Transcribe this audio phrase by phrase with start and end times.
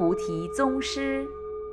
[0.00, 1.26] 菩提宗师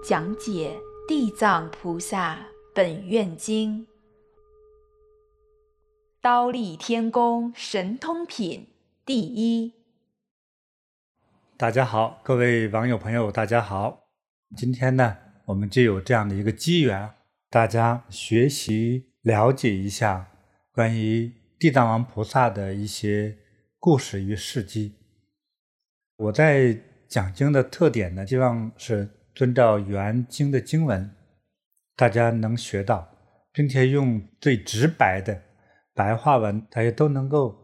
[0.03, 0.77] 讲解
[1.07, 3.85] 《地藏菩萨本愿经》，
[6.19, 8.67] 刀立天宫神通品
[9.05, 9.71] 第一。
[11.55, 14.09] 大家好，各位网友朋友，大家好。
[14.57, 15.15] 今天呢，
[15.45, 17.09] 我们就有这样的一个机缘，
[17.49, 20.29] 大家学习了解一下
[20.73, 23.37] 关于地藏王菩萨的一些
[23.79, 24.95] 故事与事迹。
[26.17, 26.77] 我在
[27.07, 31.09] 讲经的特点呢，希望是遵照原经的经文，
[31.95, 33.07] 大家能学到，
[33.53, 35.41] 并且用最直白的
[35.93, 37.55] 白话文，大家都能够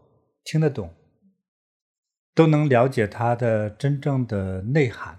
[0.44, 0.94] 听得懂，
[2.34, 5.18] 都能了解它的真正的内涵。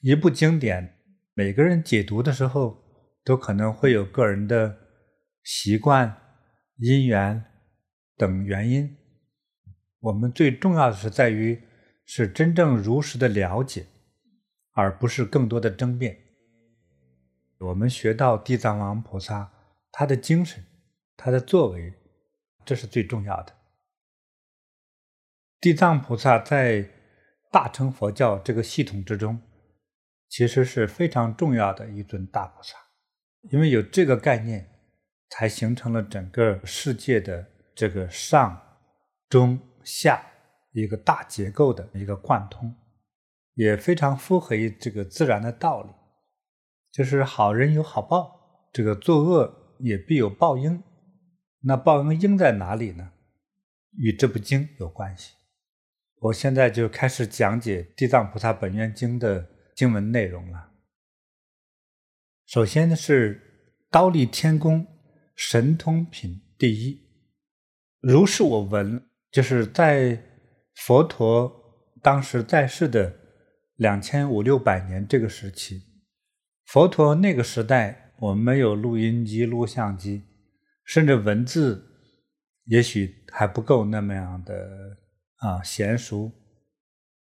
[0.00, 0.96] 一部经典，
[1.34, 2.78] 每个人解读的时候，
[3.22, 4.78] 都可能会有个人的
[5.42, 6.16] 习惯、
[6.78, 7.44] 因缘
[8.16, 8.96] 等原因。
[10.00, 11.60] 我们最重要的是在于。
[12.04, 13.86] 是真正如实的了解，
[14.72, 16.18] 而不是更多的争辩。
[17.58, 19.52] 我们学到地藏王菩萨
[19.92, 20.64] 他的精神，
[21.16, 21.94] 他的作为，
[22.64, 23.54] 这是最重要的。
[25.60, 26.90] 地藏菩萨在
[27.52, 29.40] 大乘佛教这个系统之中，
[30.28, 32.76] 其实是非常重要的一尊大菩萨，
[33.50, 34.68] 因为有这个概念，
[35.28, 38.60] 才形成了整个世界的这个上、
[39.28, 40.31] 中、下。
[40.72, 42.74] 一个大结构的一个贯通，
[43.54, 45.90] 也非常符合于这个自然的道理，
[46.90, 50.82] 就是好人有好报，这个作恶也必有报应。
[51.60, 53.12] 那报应应在哪里呢？
[53.98, 55.34] 与这部经有关系。
[56.16, 59.46] 我现在就开始讲解《地藏菩萨本愿经》的
[59.76, 60.70] 经文内容了。
[62.46, 64.86] 首先呢是刀立天宫
[65.36, 67.06] 神通品第一，
[68.00, 70.31] 如是我闻，就是在。
[70.74, 73.14] 佛陀当时在世的
[73.76, 75.82] 两千五六百年这个时期，
[76.66, 80.24] 佛陀那个时代，我们没有录音机、录像机，
[80.84, 81.84] 甚至文字
[82.64, 84.98] 也许还不够那么样的
[85.36, 86.32] 啊娴熟。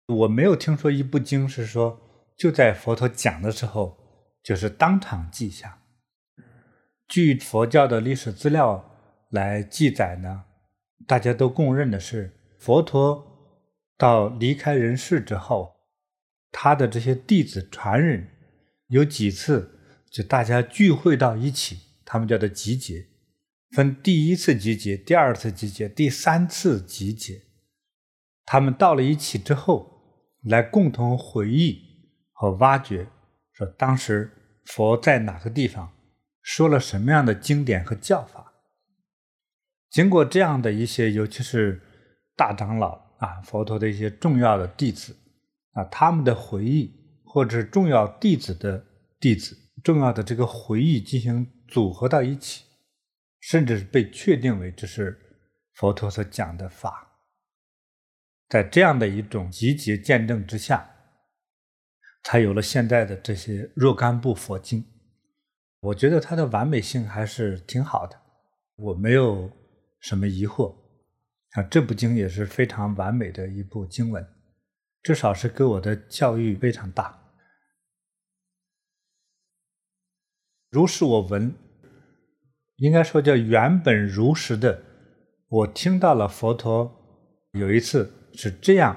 [0.08, 2.00] 我没有听说一部经是说
[2.38, 3.98] 就在佛陀讲的时候
[4.42, 5.82] 就是当场记下。
[7.08, 8.84] 据佛教的历史资料
[9.32, 10.46] 来记载呢，
[11.06, 12.37] 大家都公认的是
[12.68, 13.26] 佛陀。
[13.98, 15.78] 到离开人世之后，
[16.52, 18.28] 他的这些弟子传人
[18.88, 19.80] 有几次
[20.12, 23.08] 就大家聚会到一起，他们叫做集结，
[23.72, 27.42] 分第一次集结、第二次集结、第三次集结。
[28.46, 30.02] 他们到了一起之后，
[30.44, 31.82] 来共同回忆
[32.34, 33.08] 和挖掘，
[33.54, 34.30] 说当时
[34.66, 35.94] 佛在哪个地方，
[36.42, 38.54] 说了什么样的经典和教法。
[39.90, 41.82] 经过这样的一些，尤其是
[42.38, 43.06] 大长老。
[43.18, 45.18] 啊，佛陀的一些重要的弟子，
[45.72, 46.94] 啊，他们的回忆，
[47.26, 48.86] 或者重要弟子的
[49.20, 52.66] 弟子，重要的这个回忆进行组合到一起，
[53.40, 55.20] 甚至是被确定为这是
[55.74, 57.08] 佛陀所讲的法。
[58.48, 60.88] 在这样的一种集结见证之下，
[62.22, 64.86] 才有了现在的这些若干部佛经。
[65.80, 68.16] 我觉得它的完美性还是挺好的，
[68.76, 69.52] 我没有
[70.00, 70.87] 什么疑惑。
[71.58, 74.24] 啊，这部经也是非常完美的一部经文，
[75.02, 77.20] 至少是给我的教育非常大。
[80.70, 81.52] 如是我闻，
[82.76, 84.84] 应该说叫原本如实的，
[85.48, 86.92] 我听到了佛陀
[87.54, 88.96] 有一次是这样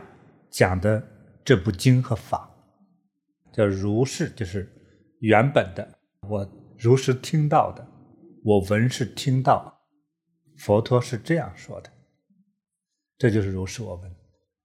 [0.50, 1.02] 讲的
[1.42, 2.50] 这部经和法，
[3.54, 4.70] 叫如是，就是
[5.20, 5.98] 原本的，
[6.28, 6.46] 我
[6.78, 7.88] 如实听到的，
[8.44, 9.80] 我闻是听到，
[10.58, 11.90] 佛陀是这样说的。
[13.20, 14.10] 这就是如是我闻。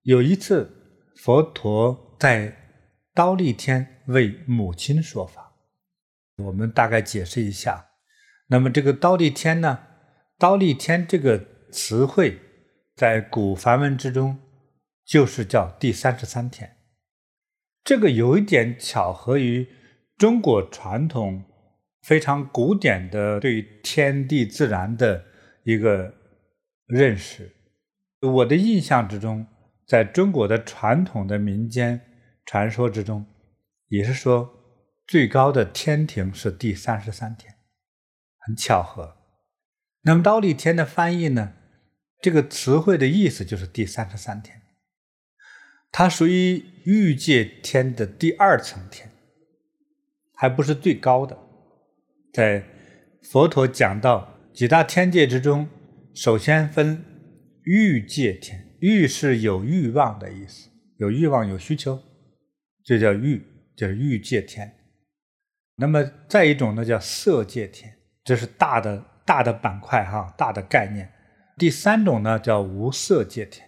[0.03, 0.71] 有一次，
[1.17, 2.55] 佛陀在
[3.13, 5.57] 刀立天为母亲说法，
[6.37, 7.85] 我们大概解释一下。
[8.47, 9.79] 那么这个刀立天呢，
[10.37, 12.39] 刀立天这个词汇
[12.95, 14.39] 在古梵文之中
[15.03, 16.77] 就是叫第三十三天。
[17.83, 19.67] 这个有一点巧合于
[20.17, 21.43] 中国传统
[22.03, 25.25] 非常古典的对天地自然的
[25.65, 26.13] 一个
[26.87, 27.51] 认识。
[28.25, 29.47] 我的印象之中，
[29.87, 32.01] 在中国的传统的民间
[32.45, 33.25] 传说之中，
[33.87, 34.49] 也是说
[35.07, 37.55] 最高的天庭是第三十三天，
[38.39, 39.15] 很巧合。
[40.01, 41.53] 那么忉利天的翻译呢？
[42.21, 44.61] 这个词汇的意思就是第三十三天，
[45.91, 49.11] 它属于欲界天的第二层天，
[50.33, 51.37] 还不是最高的。
[52.33, 52.63] 在
[53.23, 55.67] 佛陀讲到几大天界之中，
[56.13, 57.03] 首先分。
[57.65, 61.99] 欲界天，欲是有欲望的意思，有欲望、有需求，
[62.83, 63.43] 这叫欲，
[63.75, 64.71] 就是欲界天。
[65.77, 71.11] 那么再一种呢，叫色界天，这是大的大的板块哈，大的概念。
[71.57, 73.67] 第三种呢，叫无色界天。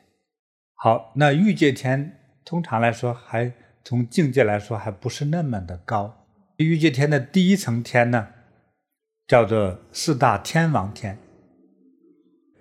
[0.76, 3.52] 好，那欲界天通常来说还
[3.84, 6.28] 从境界来说还不是那么的高。
[6.58, 8.28] 欲界天的第一层天呢，
[9.28, 11.18] 叫做四大天王天。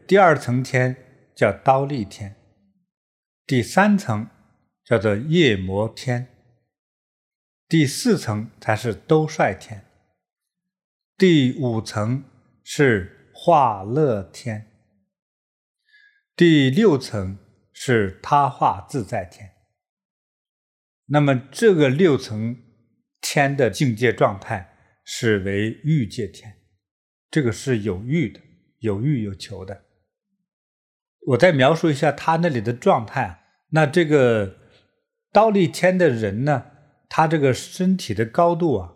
[0.07, 0.97] 第二层天
[1.37, 2.35] 叫刀利天。
[3.47, 4.29] 第三层
[4.83, 6.27] 叫做夜摩天。
[7.69, 9.85] 第四层才是兜率天，
[11.17, 12.25] 第五层
[12.65, 14.71] 是化乐天，
[16.35, 17.39] 第六层
[17.73, 19.53] 是他化自在天。
[21.07, 22.57] 那么这个六层
[23.21, 26.61] 天的境界状态是为欲界天，
[27.31, 28.41] 这个是有欲的，
[28.79, 29.86] 有欲有求的。
[31.27, 33.41] 我再描述一下他那里的状态。
[33.71, 34.57] 那这个
[35.33, 36.65] 刀立天的人呢？
[37.09, 38.93] 他这个身体的高度啊，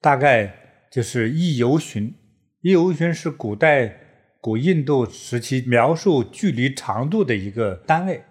[0.00, 2.14] 大概就是一游旬。
[2.60, 4.00] 一游旬是古代
[4.40, 8.24] 古印度时期描述距离长度的一个单位。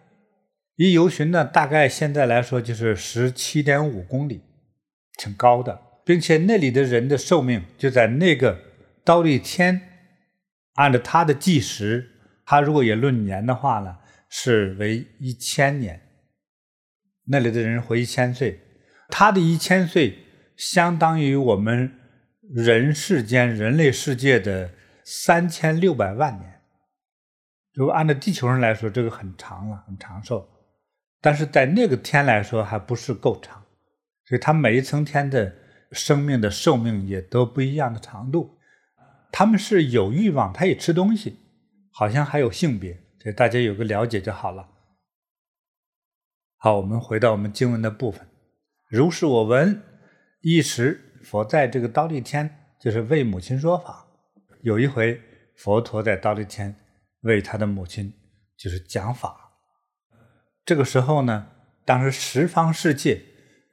[0.76, 4.42] 一游旬呢，大概现在来说就是十七点五公里，
[5.18, 8.60] 挺高的，并且那里的人的寿命就在那个
[9.04, 9.82] 刀立天，
[10.76, 12.17] 按照他的计时，
[12.50, 13.98] 他如果也论年的话呢，
[14.30, 16.02] 是为一千年。
[17.26, 18.62] 那里的人活一千岁。
[19.10, 20.18] 他的一千岁
[20.56, 21.92] 相当于我们
[22.54, 24.72] 人世间人类世界的
[25.04, 26.62] 三千六百万年。
[27.74, 30.50] 如果按照地球人来说，这个很长了，很长寿。
[31.20, 33.62] 但是在那个天来说，还不是够长。
[34.26, 35.54] 所以，他每一层天的
[35.92, 38.58] 生命的寿命也都不一样的长度。
[39.34, 41.38] 他们是有欲望，他也吃东西，
[41.98, 44.70] 好像还有性别，这大家有个了解就好了。
[46.58, 48.30] 好，我们回到我们经文的部分。
[48.88, 49.82] 如是我闻，
[50.42, 54.06] 一时佛在这个忉利天，就是为母亲说法。
[54.62, 55.20] 有一回，
[55.56, 56.76] 佛陀在忉利天
[57.22, 58.14] 为他的母亲
[58.56, 59.54] 就是讲法。
[60.64, 61.48] 这个时候呢，
[61.84, 63.24] 当时十方世界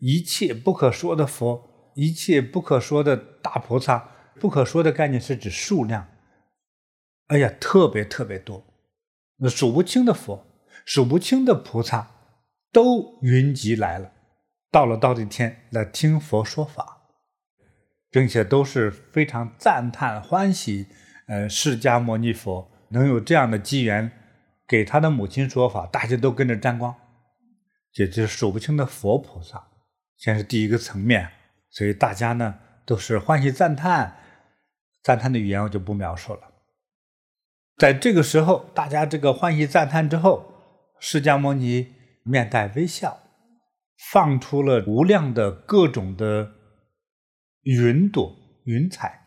[0.01, 4.09] 一切不可说的佛，一切不可说的大菩萨，
[4.41, 6.09] 不可说的概念是指数量。
[7.29, 8.65] 哎呀，特别特别多，
[9.39, 10.47] 那数不清的佛，
[10.85, 12.11] 数不清的菩萨
[12.71, 14.13] 都云集来了。
[14.71, 17.03] 到了忉利天来听佛说法，
[18.11, 20.89] 并且都是非常赞叹欢喜。
[21.27, 24.13] 呃，释迦牟尼佛能有这样的机缘
[24.69, 26.95] 给他的母亲说法，大家都跟着沾光，
[27.91, 29.69] 这就是数不清的佛菩萨。
[30.19, 31.31] 先是第一个层面，
[31.71, 34.17] 所以大家呢都是欢喜赞叹，
[35.03, 36.41] 赞叹的语言我就不描述了。
[37.77, 40.53] 在这个时候，大家这个欢喜赞叹之后，
[41.01, 41.89] 释迦牟尼
[42.23, 43.21] 面带微笑。
[44.13, 46.51] 放出了无量的各种的
[47.63, 49.21] 云朵、云彩。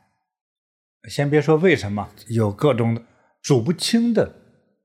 [1.09, 3.03] 先别说为什么有各种
[3.41, 4.35] 数不清的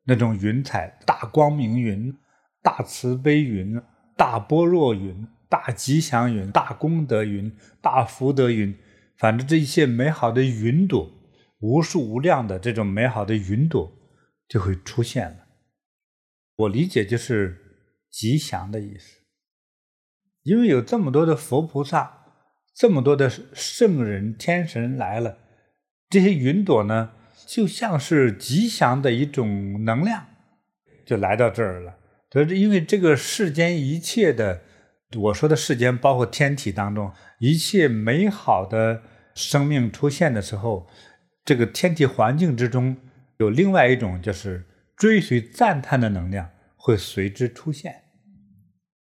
[0.05, 2.17] 那种云彩，大光明云、
[2.63, 3.83] 大慈悲云、
[4.17, 8.75] 大般若云、大吉祥云、大功德云、大福德云，
[9.19, 11.11] 反正这一些美好的云朵，
[11.63, 13.91] 无数无量的这种美好的云朵
[14.49, 15.47] 就会出现了。
[16.57, 17.57] 我理解就是
[18.11, 19.21] 吉祥的意思。
[20.43, 22.25] 因为有这么多的佛菩萨，
[22.75, 25.39] 这么多的圣人、天神来了，
[26.11, 27.13] 这些云朵呢，
[27.47, 30.27] 就像是吉祥的一种能量，
[31.07, 31.97] 就来到这儿了。
[32.33, 34.63] 所以因为这个世间一切的，
[35.17, 39.03] 我说的世间包括天体当中一切美好的
[39.37, 40.89] 生命出现的时候，
[41.45, 42.97] 这个天体环境之中
[43.39, 44.65] 有另外一种就是
[44.97, 48.03] 追随赞叹的能量会随之出现，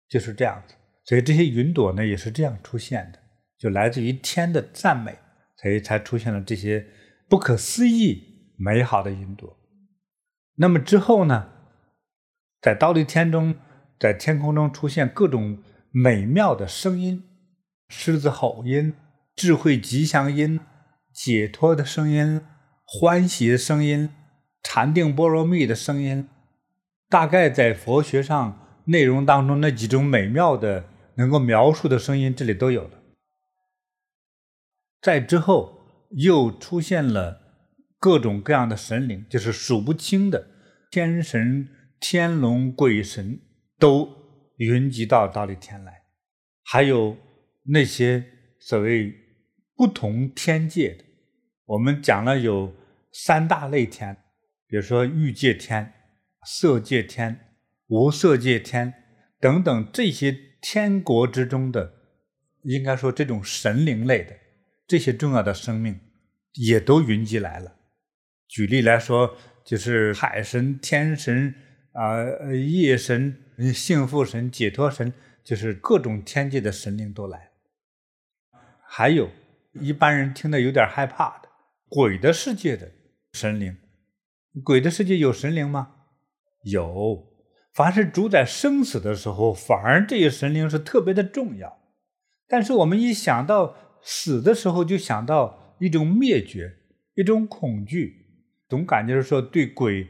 [0.08, 0.74] 就是这样子。
[1.04, 3.18] 所以这些云朵呢，也是这样出现的，
[3.58, 5.18] 就来自于天的赞美，
[5.56, 6.86] 所以才出现了这些
[7.28, 9.58] 不可思议美好的云朵。
[10.56, 11.50] 那么之后呢，
[12.60, 13.56] 在忉利天中，
[13.98, 17.24] 在天空中出现各种美妙的声音，
[17.88, 18.94] 狮子吼音、
[19.34, 20.60] 智慧吉祥音、
[21.12, 22.40] 解脱的声音、
[22.84, 24.10] 欢喜的声音、
[24.62, 26.28] 禅定般若蜜的声音，
[27.08, 30.86] 大概在佛学上内容当中那几种美妙的。
[31.16, 33.02] 能够描述的声音，这里都有了。
[35.02, 37.42] 在之后，又出现了
[37.98, 40.46] 各种各样的神灵，就是数不清的
[40.90, 43.38] 天神、天龙、鬼神，
[43.78, 44.08] 都
[44.56, 46.04] 云集到忉利天来。
[46.64, 47.18] 还有
[47.64, 48.24] 那些
[48.58, 49.12] 所谓
[49.80, 51.04] 不同天界的，
[51.64, 52.74] 我们讲了有
[53.12, 54.14] 三大类天，
[54.66, 55.94] 比如说欲界天、
[56.44, 57.54] 色界天、
[57.86, 58.92] 无色界天
[59.40, 60.50] 等等这些。
[60.60, 61.94] 天国之中的，
[62.64, 64.36] 应该说这种神灵类的
[64.86, 65.98] 这些重要的生命，
[66.52, 67.76] 也都云集来了。
[68.46, 69.34] 举例来说，
[69.64, 71.54] 就是海神、天神
[71.92, 73.34] 啊、呃、夜神、
[73.72, 77.52] 幸福神、解脱神，就是各种天界的神灵都来。
[78.86, 79.30] 还有
[79.72, 81.48] 一般人听得有点害怕的
[81.88, 82.90] 鬼的世界的
[83.32, 83.76] 神灵，
[84.64, 85.96] 鬼的世界有神灵吗？
[86.64, 87.28] 有。
[87.72, 91.78] 凡是主宰生死的时候，反而这些神灵是特别的重要。
[92.48, 96.68] 但是我们一想到死的时候，就想到一种灭绝，
[97.14, 98.26] 一种恐惧，
[98.68, 100.08] 总感觉是说对鬼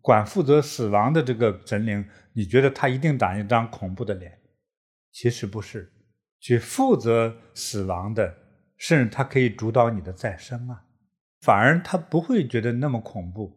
[0.00, 4.38] 管负责死亡的这个神灵，你觉得他一定长一张恐怖的脸？
[5.10, 5.92] 其实不是，
[6.38, 8.32] 去负责死亡的，
[8.82, 10.82] 甚至他可以主导你的再生啊，
[11.40, 13.56] 反而他不会觉得那么恐怖。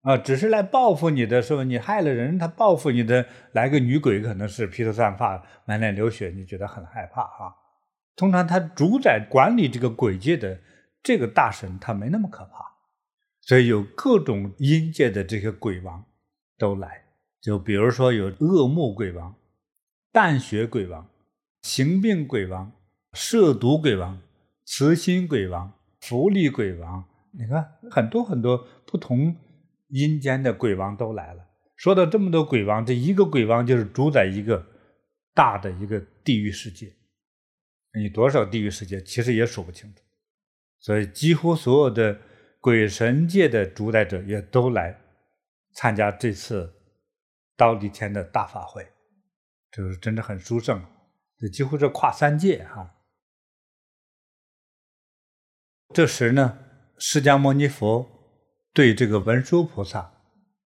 [0.00, 1.64] 啊，只是来报复你的，是吧？
[1.64, 7.52] 你害了人，他报复你的，来个女鬼，可能是披头散发、满脸流血，你觉得很害怕啊。
[8.16, 10.58] 通常他主宰管理这个鬼界的
[11.02, 12.64] 这个大神，他没那么可怕，
[13.42, 16.02] 所以有各种阴界的这些鬼王
[16.56, 17.02] 都来。
[17.42, 19.34] 就比如说有恶目鬼王、
[20.10, 21.06] 淡血鬼王、
[21.60, 22.72] 行病鬼王、
[23.12, 24.18] 涉毒鬼王、
[24.70, 29.34] 慈心鬼王、福利鬼王，你看很多很多不同。
[29.88, 31.42] 阴间的鬼王都来了。
[31.74, 34.62] 说到这么多鬼王，这一个鬼王就是主宰一个
[35.32, 36.94] 大的一个地狱世界。
[37.94, 40.02] 你多少地狱世界，其实也数不清楚。
[40.78, 42.20] 所以，几乎所有的
[42.60, 45.00] 鬼神界的主宰者也都来
[45.72, 46.70] 参加这次
[47.56, 48.86] 刀立天的大法会，
[49.72, 50.84] 就是真的很殊胜。
[51.38, 52.96] 这几乎是跨三界哈。
[55.94, 56.58] 这时呢，
[56.98, 58.06] 释迦牟尼佛。
[58.74, 60.12] 对这个文殊菩萨，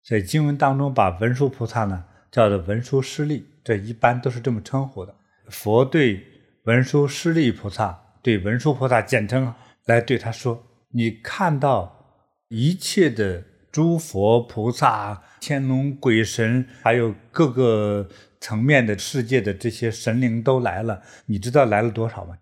[0.05, 5.15] 在经文当中把文殊菩萨呢叫做文殊师利，这一般都是这么称呼的。
[5.49, 6.23] 佛对
[6.65, 9.51] 文殊师利菩萨，对文殊菩萨简称
[9.85, 10.61] 来对他说
[10.93, 18.07] ：“你看到一切的诸佛菩萨、天龙鬼神，还有各个
[18.39, 22.37] 层面的世界的这些神灵都来了，你知道来了多少吗？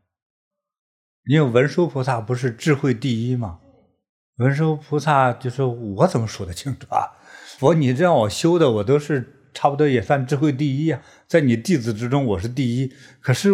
[1.26, 3.60] 因为文殊菩萨不是智慧第一吗？”
[4.38, 7.20] 文殊菩萨就说：“我怎么数得清楚啊？
[7.60, 12.92] 佛，你这样我修的，我都是差不多也算智慧第一啊，在你弟子之中我是第一。
[13.20, 13.50] 可是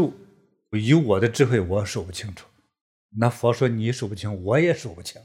[0.71, 2.47] 以我的智慧，我数不清楚。
[3.17, 5.21] 那佛说你数不清，我也数不清。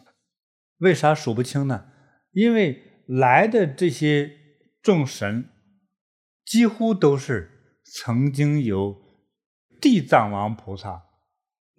[0.78, 1.84] 为啥数不清呢？
[2.32, 4.32] 因为来的这些
[4.82, 5.48] 众神，
[6.44, 8.96] 几乎都是曾经由
[9.80, 11.02] 地藏王菩萨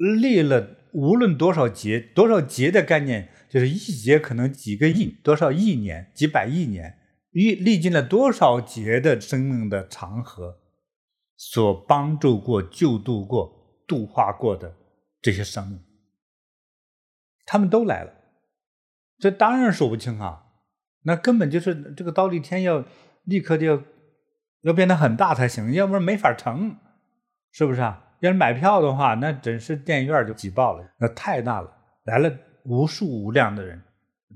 [0.03, 6.97] 立了无论多少劫，多少劫的概念。”就是一劫可能几个亿，多少亿年，几百亿年，
[7.29, 10.57] 历历经了多少劫的生命的长河，
[11.37, 14.75] 所帮助过、救度过、度化过的
[15.21, 15.79] 这些生命，
[17.45, 18.11] 他们都来了，
[19.19, 20.45] 这当然数不清啊！
[21.03, 22.83] 那根本就是这个忉利天要
[23.25, 23.83] 立刻就要
[24.61, 26.75] 要变得很大才行，要不然没法成，
[27.51, 28.02] 是不是啊？
[28.27, 31.71] 要是买票的话，那真是电影院就挤爆了，那太大了，
[32.03, 32.31] 来了。
[32.65, 33.83] 无数无量的人，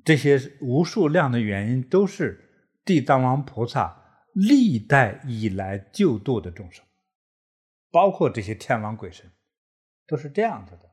[0.04, 2.38] 这些无数量的原因都是
[2.84, 4.04] 地藏王菩萨
[4.34, 6.84] 历代以来救度的众生，
[7.90, 9.32] 包括这些天王鬼神，
[10.06, 10.90] 都是这样子的。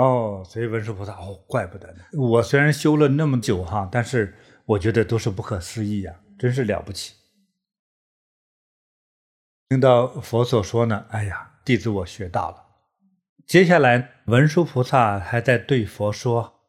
[0.00, 2.04] 哦，所以文殊菩萨哦，怪不得呢。
[2.16, 7.16] 我虽然修了那么久哈，但是我觉得都是不可思议呀，真是了不起。
[9.70, 12.64] 听到佛所说呢，哎呀，弟子我学到了。
[13.44, 16.60] 接下来，文殊菩萨还在对佛说：“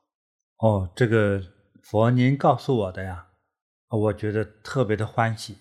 [0.57, 1.39] 哦，这个
[1.83, 3.27] 佛您告诉我的呀，
[3.89, 5.59] 我觉得特别的欢喜，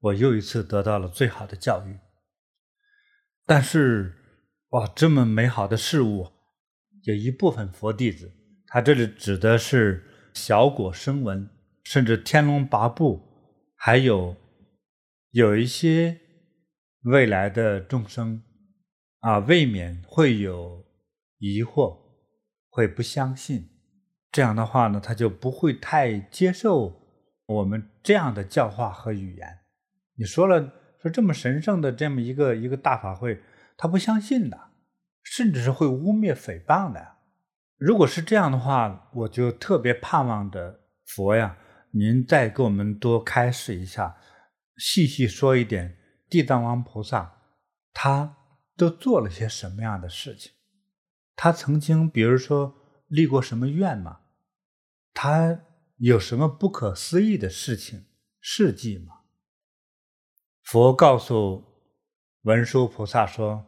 [0.00, 1.98] 我又一次得到了最好的教育。
[3.44, 4.14] 但是，
[4.70, 6.32] 哇，这么美好的事物，
[7.02, 8.32] 有一部分佛弟子，
[8.68, 11.50] 他这里指的是小果声闻，
[11.82, 13.20] 甚至天龙八部，
[13.76, 14.34] 还有
[15.32, 16.18] 有一些
[17.02, 18.42] 未来的众生。”
[19.24, 20.84] 啊，未免会有
[21.38, 21.96] 疑惑，
[22.68, 23.70] 会不相信。
[24.30, 27.00] 这样的话呢，他就不会太接受
[27.46, 29.60] 我们这样的教化和语言。
[30.18, 33.40] 你说了，说这么神圣的这么一个一个大法会，
[33.78, 34.60] 他不相信的，
[35.22, 37.14] 甚至是会污蔑诽谤的。
[37.78, 41.56] 如果是这样的话，我就特别盼望着佛呀，
[41.92, 44.18] 您再给我们多开示一下，
[44.76, 45.96] 细细说一点
[46.28, 47.40] 地藏王菩萨
[47.94, 48.36] 他。
[48.76, 50.52] 都做了些什么样的事情？
[51.36, 52.74] 他曾经，比如说
[53.08, 54.20] 立过什么愿吗？
[55.12, 55.64] 他
[55.96, 58.06] 有什么不可思议的事情
[58.40, 59.20] 事迹吗？
[60.62, 61.64] 佛告诉
[62.42, 63.66] 文殊菩萨说：“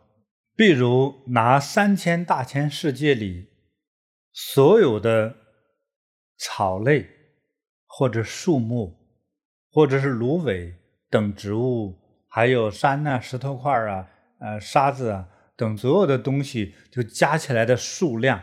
[0.57, 3.49] 譬如拿三千大千世界里
[4.33, 5.37] 所有的
[6.39, 7.09] 草类，
[7.87, 8.97] 或者树木，
[9.71, 10.75] 或者是芦苇
[11.09, 11.99] 等植物，
[12.29, 18.43] 还有山呐、啊、石头块啊、呃沙子啊等所有的东西，就加起来的数量，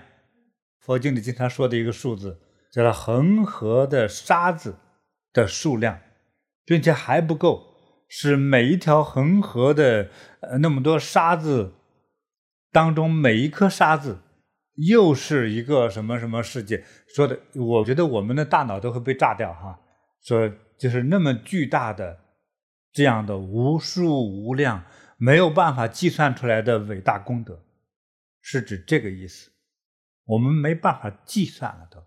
[0.79, 2.39] 佛经里经常说的一个数字，
[2.71, 4.75] 叫做恒河的沙子
[5.31, 5.99] 的数量，
[6.65, 7.71] 并且还不够。”
[8.15, 10.07] 是每一条恒河的
[10.41, 11.73] 呃那么多沙子
[12.71, 14.19] 当中，每一颗沙子
[14.75, 16.83] 又是一个什么什么世界？
[17.07, 19.79] 说的，我觉得我们的大脑都会被炸掉哈。
[20.21, 20.47] 说
[20.77, 22.19] 就是那么巨大的
[22.91, 24.83] 这样的无数无量
[25.17, 27.65] 没有办法计算出来的伟大功德，
[28.41, 29.51] 是指这个意思。
[30.25, 32.03] 我们没办法计算了都。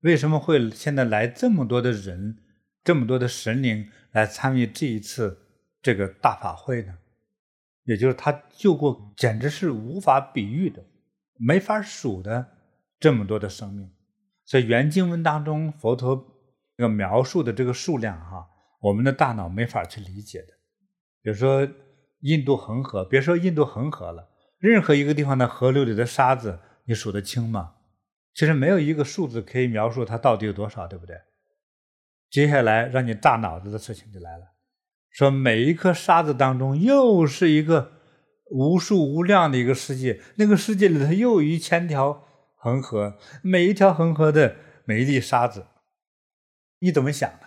[0.00, 2.42] 为什么会现在来这么多的人？
[2.84, 5.42] 这么多的神灵来参与这一次
[5.82, 6.96] 这个大法会呢，
[7.82, 10.84] 也就是他救过，简直是无法比喻的、
[11.36, 12.46] 没法数的
[13.00, 13.90] 这么多的生命。
[14.44, 16.14] 所以原经文当中佛陀
[16.76, 18.48] 这个描述的这个数量哈，
[18.80, 20.54] 我们的大脑没法去理解的。
[21.22, 21.68] 比如说
[22.20, 27.74] 印度恒河，别说印度恒河了，任何一个地方的河流里的沙子，你数得清吗？
[28.34, 31.16] 其实没有一个数字可以描述它到底有多少，对不对？
[32.28, 34.44] 接下来让你炸脑子的事情就来了，
[35.10, 37.92] 说每一颗沙子当中又是一个
[38.50, 42.24] 无数无量的一个世界，那个世界里头又有一千条
[42.56, 45.66] 恒河，每一条恒河的每一粒沙子，
[46.80, 47.46] 你怎么想的？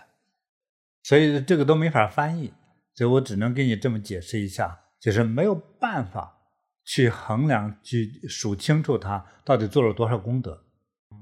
[1.04, 2.54] 所以这个都没法翻译，
[3.00, 6.38] 所以我只能给你这么解释一下，就是没有办法
[6.84, 10.66] 去衡量、去数清楚他到底做了多少功德，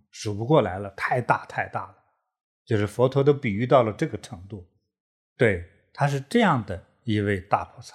[0.10, 1.96] 数不过来了，太大太大了。
[2.66, 4.68] 就是佛陀都比喻到了这个程度，
[5.38, 5.64] 对，
[5.94, 7.94] 他是这样的一位大菩萨。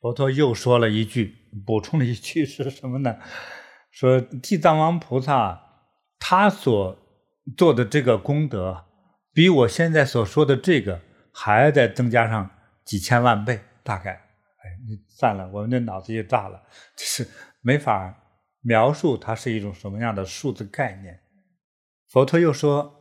[0.00, 3.18] 佛陀又说了一句，补充了一句是什么呢？
[3.90, 5.60] 说地藏王菩萨
[6.18, 6.96] 他所
[7.58, 8.86] 做的这个功德，
[9.34, 12.50] 比我现在所说的这个还要再增加上
[12.84, 14.12] 几千万倍，大概。
[14.12, 16.62] 哎，你算了，我们的脑子也炸了，
[16.96, 17.28] 就是
[17.60, 18.14] 没法
[18.60, 21.22] 描述它是一种什么样的数字概念。
[22.08, 22.98] 佛陀又说。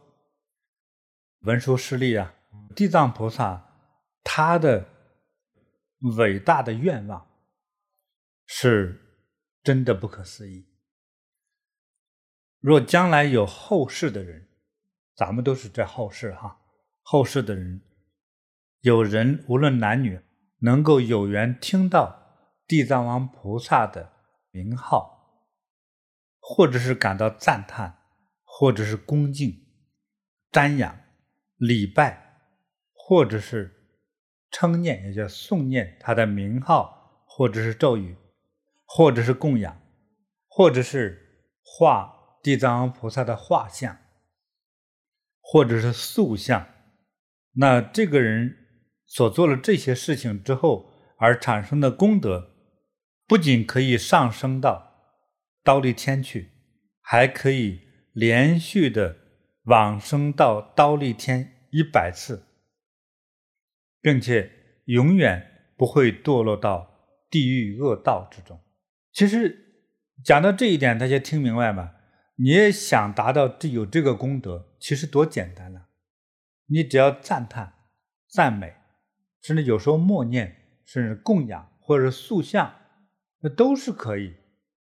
[1.46, 2.36] 文殊师利啊，
[2.76, 3.66] 地藏菩萨
[4.24, 4.88] 他的
[6.16, 7.28] 伟大的愿望
[8.46, 9.26] 是
[9.64, 10.68] 真的不可思议。
[12.60, 14.50] 若将来有后世的人，
[15.16, 16.62] 咱们都是在后世哈，
[17.02, 17.82] 后世的人，
[18.82, 20.20] 有人无论男女，
[20.60, 22.36] 能够有缘听到
[22.68, 24.12] 地藏王菩萨的
[24.52, 25.48] 名号，
[26.40, 28.00] 或者是感到赞叹，
[28.44, 29.54] 或者是恭敬、
[30.52, 30.98] 瞻仰。
[31.58, 32.40] 礼拜，
[32.92, 33.72] 或者是
[34.50, 38.18] 称念，也叫诵念他的名号，或者是咒语，
[38.84, 39.80] 或者是供养，
[40.48, 43.96] 或者是画地藏王菩萨的画像，
[45.40, 46.68] 或者是塑像。
[47.54, 48.61] 那这个人
[49.12, 52.52] 所做了这些事情之后而产生的功德，
[53.28, 54.94] 不仅可以上升到
[55.66, 56.52] 刀利天去，
[57.02, 57.82] 还可以
[58.14, 59.18] 连续的。
[59.66, 62.48] 往生到刀利天一百次，
[64.02, 64.52] 并且
[64.86, 68.60] 永远不会堕落到地狱恶道之中。
[69.14, 69.86] 其实
[70.26, 71.92] 讲到这一点，大家听明白吗？
[72.38, 75.90] 你也想达到这有这个功德，其实多简单啊！
[76.66, 77.76] 你只要赞叹、
[78.28, 78.74] 赞美，
[79.42, 82.74] 甚至有时候默念，甚至供养或者塑像，
[83.42, 84.34] 那都是可以。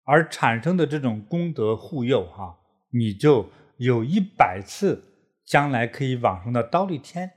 [0.04, 2.58] 而产生的这种功德护佑，哈，
[2.90, 3.50] 你就。
[3.78, 5.02] 有一百次，
[5.44, 7.32] 将来可以往生到忉利天，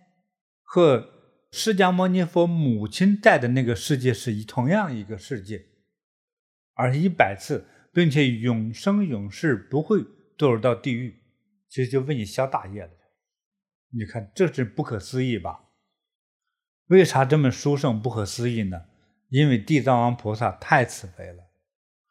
[0.62, 1.10] 和
[1.52, 5.65] 释迦牟尼佛母亲在的那个世界是一同样一个世界，
[6.76, 9.98] 而一百次，并且永生永世不会
[10.38, 11.20] 堕入到地狱，
[11.67, 12.91] 其实就为你消大业了。
[13.89, 15.66] 你看，这是不可思议吧？
[16.88, 18.82] 为啥这么殊胜不可思议呢？
[19.30, 21.43] 因为地藏王菩萨太慈悲了，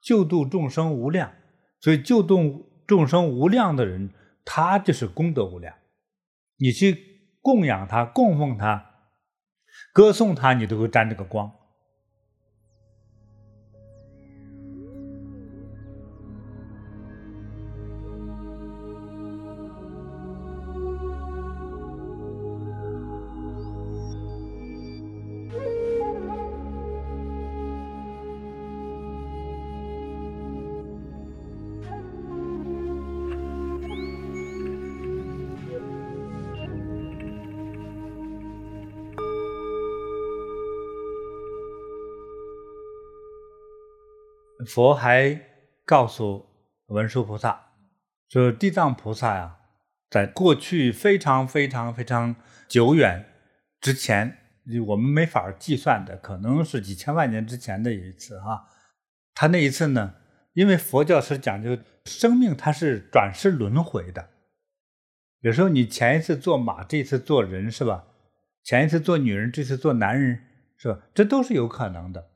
[0.01, 1.33] 救度众生无量，
[1.81, 2.73] 所以救度。
[2.87, 4.11] 众生无量的人，
[4.45, 5.75] 他就是功德无量。
[6.57, 6.97] 你去
[7.43, 8.93] 供养他、供奉他、
[9.93, 11.53] 歌颂他，你都会沾这个光。
[44.67, 45.41] 佛还
[45.85, 46.47] 告诉
[46.87, 47.73] 文殊菩萨
[48.29, 49.57] 说：“地藏菩萨呀，
[50.11, 52.35] 在过去非常非常非常
[52.69, 53.25] 久远
[53.81, 54.37] 之前，
[54.89, 58.69] 我们没法计算的，可能是几千万年之前的一次哈。
[59.35, 60.15] 他那一次呢，
[60.55, 64.31] 因为佛教是讲究生命，它是转世轮回的。
[65.41, 68.05] 有时候你前一次做马，这次做人是吧？
[68.65, 70.41] 前一次做女人，这次做男人
[70.77, 70.99] 是吧？
[71.15, 72.31] 这都是有可能的。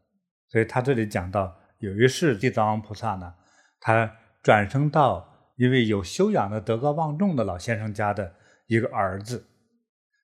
[0.49, 3.35] 所以他这里讲到。”有一世地藏王菩萨呢，
[3.81, 8.35] 他转生到一位有修养的、德高望重的老先生家的
[8.67, 9.47] 一个儿子，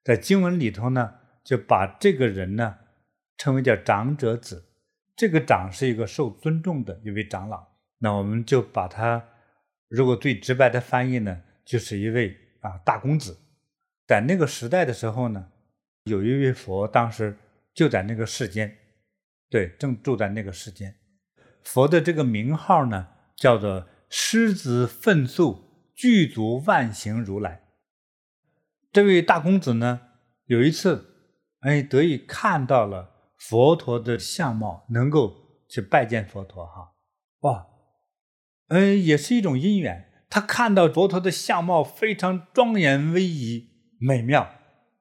[0.04, 1.14] 在经文里头呢，
[1.44, 2.78] 就把这个人呢
[3.36, 4.64] 称为叫长者子。
[5.16, 7.66] 这个长是一个受尊重的一位长老，
[7.98, 9.26] 那我们就把他，
[9.88, 13.38] 如果最直白的翻译呢，就是一位啊大公子。
[14.06, 15.50] 在那个时代的时候呢，
[16.04, 17.34] 有一位佛，当时
[17.72, 18.76] 就在那个世间，
[19.48, 20.94] 对，正住在那个世间。
[21.66, 27.62] 佛的这个名号呢，叫做狮子奋速具足万行如来。
[28.92, 30.00] 这位大公子呢，
[30.44, 31.04] 有一次，
[31.62, 35.34] 哎，得以看到了佛陀的相貌，能够
[35.68, 36.92] 去拜见佛陀，哈，
[37.40, 37.66] 哇，
[38.68, 40.12] 哎，也是一种因缘。
[40.30, 44.54] 他看到佛陀的相貌非常庄严威仪、美妙，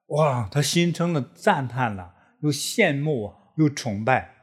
[0.08, 4.35] 哇，他心生了赞叹了，又羡慕，又崇拜。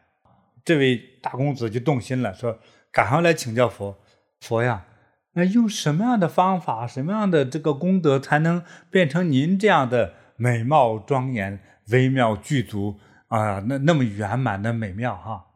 [0.65, 4.01] 这位大公子就动心了，说：“赶上来请教佛，
[4.39, 4.85] 佛呀，
[5.33, 12.97] 那用什么样的方法，什么样的这个功德，才能变成您这样的美貌庄严、微妙具足
[13.27, 13.59] 啊？
[13.67, 15.47] 那那么圆满的美妙哈？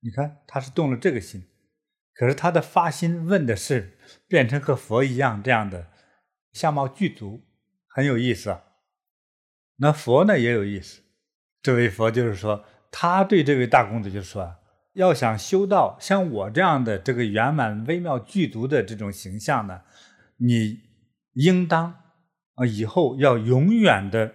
[0.00, 1.46] 你看他是动了这个心，
[2.14, 3.96] 可是他的发心问的是
[4.26, 5.86] 变成和佛一样这样的
[6.52, 7.46] 相貌具足，
[7.86, 8.62] 很有意思啊。
[9.76, 11.02] 那佛呢也有意思，
[11.62, 14.56] 这位佛就是说。”他对这位大公子就说
[14.94, 19.80] ：“要想修到像我这样的这个圆满微妙具足的这种形象呢，
[20.36, 20.80] 你
[21.34, 21.94] 应当
[22.54, 24.34] 啊以后要永远的、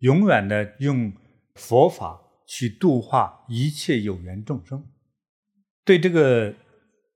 [0.00, 1.12] 永远的用
[1.54, 4.84] 佛法去度化一切有缘众生。”
[5.84, 6.54] 对这个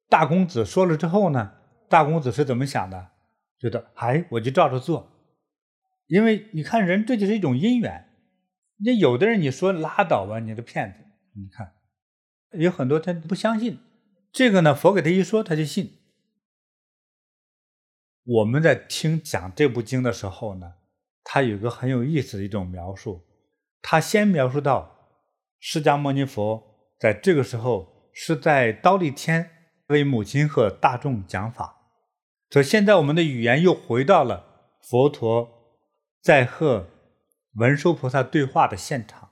[0.09, 1.53] 大公子说了之后呢，
[1.89, 3.09] 大公子是怎么想的？
[3.59, 5.11] 觉得哎，我就照着做，
[6.07, 8.08] 因为你看人，这就是一种因缘。
[8.85, 10.99] 那有的人你说拉倒吧，你个骗子！
[11.35, 11.75] 你看，
[12.53, 13.81] 有很多他不相信
[14.31, 14.73] 这个呢。
[14.73, 15.99] 佛给他一说，他就信。
[18.25, 20.75] 我们在听讲这部经的时候呢，
[21.25, 23.27] 他有个很有意思的一种描述。
[23.83, 25.19] 他先描述到
[25.59, 29.51] 释迦牟尼佛在这个时候是在忉利天
[29.89, 31.77] 为母亲和大众讲法。
[32.51, 35.49] 所以现在我们的语言又回到了佛陀
[36.23, 36.87] 在和。
[37.55, 39.31] 文殊菩萨对话的现场，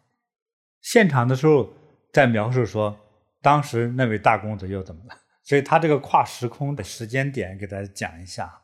[0.80, 1.72] 现场的时候
[2.12, 2.98] 在描述说，
[3.40, 5.16] 当时那位大公子又怎么了？
[5.42, 8.62] 所以他这个跨时空的时间点给大家讲一下。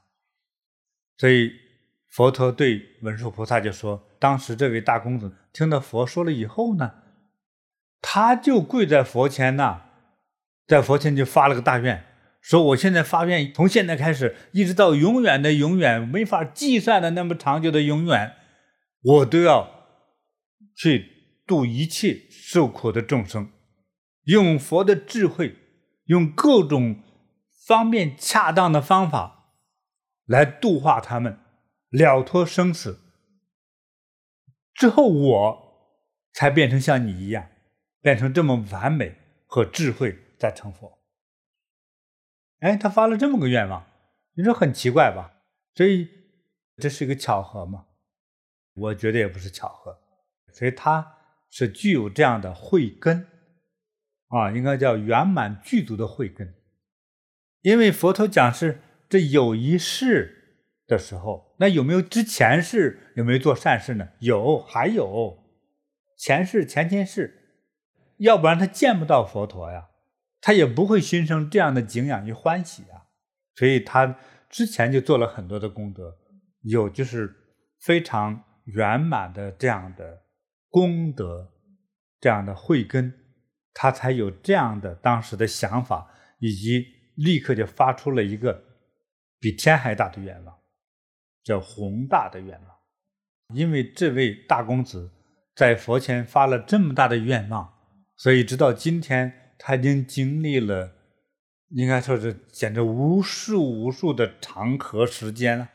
[1.17, 1.53] 所以
[2.09, 6.95] 佛陀对文殊菩萨就说，当时这位大公子听到佛说了以后呢，
[8.01, 9.83] 他就跪在佛前呐，
[10.67, 12.05] 在佛前就发了个大愿，
[12.41, 18.35] 说我现在发愿，从现在开始一直到永远的永远，没法计算的那么长久的永远。
[19.03, 19.69] 我都要
[20.77, 23.51] 去度一切受苦的众生，
[24.25, 25.57] 用佛的智慧，
[26.05, 27.03] 用各种
[27.67, 29.57] 方便恰当的方法
[30.25, 31.39] 来度化他们，
[31.91, 33.01] 了脱生死。
[34.75, 35.99] 之后我
[36.33, 37.51] 才变成像你一样，
[38.01, 41.01] 变成这么完美和智慧，在成佛。
[42.61, 43.85] 哎，他发了这么个愿望，
[44.35, 45.43] 你说很奇怪吧？
[45.75, 46.09] 所以
[46.77, 47.87] 这是一个巧合吗？
[48.75, 49.99] 我觉得也不是巧合，
[50.51, 51.19] 所以他
[51.51, 53.27] 是具有这样的慧根
[54.29, 56.55] 啊，应该叫圆满具足的慧根。
[57.61, 58.81] 因为佛陀讲是
[59.11, 64.09] 这有一世的时候，那有没有之前世有没有做善事呢？
[64.21, 65.39] 有，还有
[66.17, 67.67] 前世、前前世，
[68.17, 69.91] 要不然他见不到佛陀呀，
[70.41, 73.13] 他也不会心生这样的敬仰与欢喜啊。
[73.55, 76.17] 所以他之前就做了很多的功德，
[76.63, 77.31] 有就是
[77.79, 78.43] 非常。
[78.65, 80.23] 圆满的这样的
[80.69, 81.53] 功德，
[82.21, 83.13] 这样的慧根，
[83.75, 88.63] 他才有这样的当时的想法，以及立刻就发出了一个
[89.41, 90.57] 比天还大的愿望，
[91.43, 92.77] 叫宏大的愿望。
[93.55, 95.11] 因为这位大公子
[95.55, 97.75] 在佛前发了这么大的愿望，
[98.17, 100.93] 所以直到今天，他已经经历了，
[101.71, 105.69] 应该说是简直无数无数的长河时间了，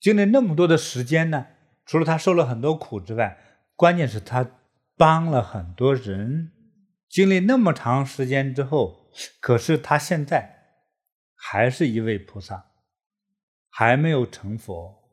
[0.00, 1.48] 经历那么多的时间呢。
[1.86, 3.38] 除了他受了很多苦之外，
[3.76, 4.46] 关键是他
[4.96, 6.52] 帮了很多人。
[7.08, 9.08] 经历那么长时间之后，
[9.40, 10.56] 可是他现在
[11.34, 12.72] 还是一位菩萨，
[13.70, 15.04] 还没有成佛。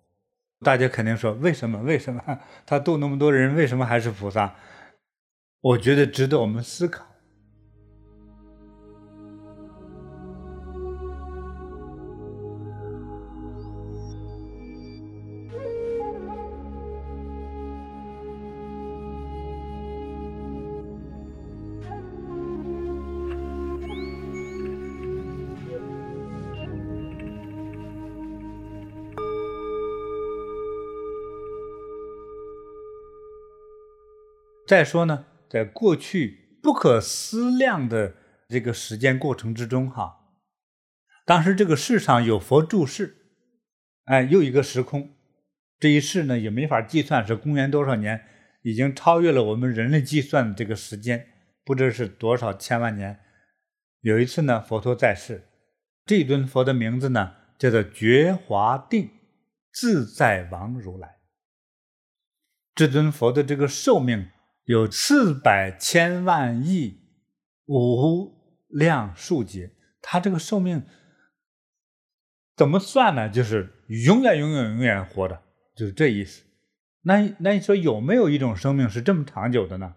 [0.61, 1.79] 大家肯定说：为什么？
[1.83, 4.55] 为什么 他度那么多人，为什么还是菩萨？
[5.61, 7.05] 我觉得值得我们思考。
[34.73, 38.15] 再说呢，在过去不可思量的
[38.49, 40.31] 这个时间过程之中，哈，
[41.27, 43.15] 当时这个世上有佛住世，
[44.05, 45.13] 哎，又一个时空，
[45.79, 48.25] 这一世呢也没法计算是公元多少年，
[48.63, 51.27] 已经超越了我们人类计算的这个时间，
[51.63, 53.19] 不知是多少千万年。
[54.01, 55.49] 有一次呢，佛陀在世，
[56.03, 59.11] 这尊佛的名字呢叫做觉华定
[59.71, 61.17] 自在王如来。
[62.73, 64.29] 这尊佛的这个寿命。
[64.65, 67.01] 有四百千万亿
[67.65, 68.31] 无
[68.69, 69.71] 量数劫，
[70.01, 70.85] 他这个寿命
[72.55, 73.29] 怎么算呢？
[73.29, 75.41] 就是永远、永远、永远活着，
[75.75, 76.43] 就是这意思。
[77.01, 79.95] 那那你说有没有一种生命是这么长久的呢？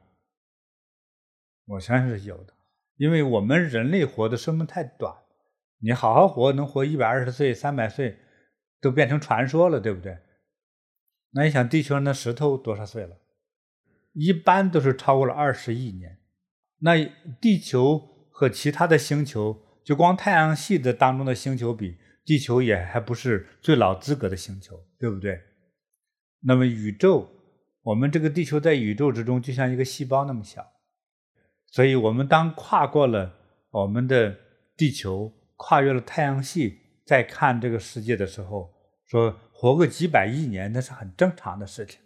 [1.66, 2.52] 我相信是有的，
[2.96, 5.14] 因为我们人类活的生命太短，
[5.79, 8.18] 你好好活能活一百二十岁、三百岁，
[8.81, 10.18] 都变成传说了，对不对？
[11.31, 13.16] 那你想，地球上的石头多少岁了？
[14.18, 16.18] 一般都是超过了二十亿年，
[16.79, 17.05] 那
[17.38, 17.98] 地球
[18.31, 25.38] 和其他的星球，就光太阳系的当中的星球比，地球也还不是最老资格的星球，对不对？
[26.40, 27.29] 那么宇宙，
[27.83, 30.66] 我们这个地球在宇宙之中就像一个细胞那么小，
[31.66, 33.35] 所以我们当跨过了
[33.70, 34.35] 我们的
[34.79, 38.72] 地球，跨越了太阳系，再看这个世界的时候，
[39.05, 42.00] 说活个几百亿年，那是很正常的事情。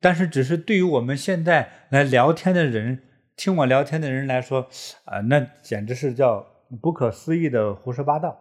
[0.00, 3.02] 但是，只是对于我们现在来聊天的人，
[3.34, 4.70] 听我聊天的人来说，
[5.06, 6.46] 啊、那简直是叫
[6.80, 8.38] 不可思议的胡说八道，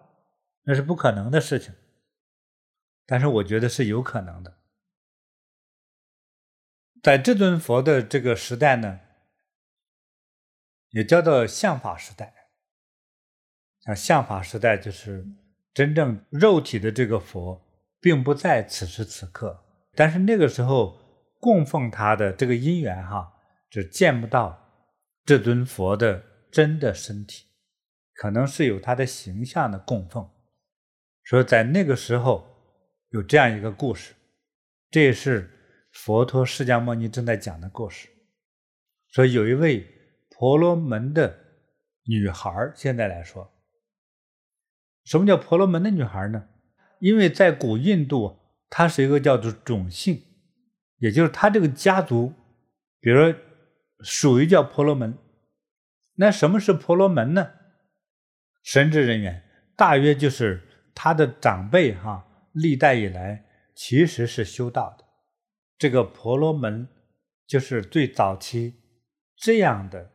[0.66, 1.74] 那是不可能的事情。
[3.08, 4.54] 但是，我觉得是有可能的。
[7.02, 9.00] 在这尊佛的这个时代呢，
[10.92, 12.34] 也叫做相法时代。
[13.80, 15.26] 像相法时代，就是
[15.74, 17.66] 真正肉体的这个佛，
[18.00, 19.66] 并不在此时此刻，
[19.96, 21.07] 但是那个时候。
[21.40, 23.34] 供奉他的这个因缘哈，
[23.70, 24.92] 就见不到
[25.26, 27.46] 这尊佛的真的身体，
[28.14, 30.30] 可能是有他的形象的供奉。
[31.24, 32.48] 说在那个时候
[33.10, 34.14] 有这样一个故事，
[34.90, 35.50] 这也是
[35.92, 38.08] 佛陀释迦牟尼正在讲的故事。
[39.10, 39.86] 说有一位
[40.30, 41.38] 婆罗门的
[42.04, 43.52] 女孩，现在来说，
[45.04, 46.48] 什么叫婆罗门的女孩呢？
[47.00, 50.24] 因为在古印度，她是一个叫做种姓。
[51.00, 52.34] 也就是他这个家族，
[53.00, 53.40] 比如说
[54.00, 55.16] 属于叫婆罗门，
[56.16, 57.54] 那什么是婆罗门呢？
[58.64, 59.44] 神职人员
[59.76, 65.06] 大约就是他的长辈哈，历代以来其实是修道的。
[65.78, 66.88] 这个婆罗门
[67.46, 68.82] 就是最早期
[69.36, 70.12] 这样的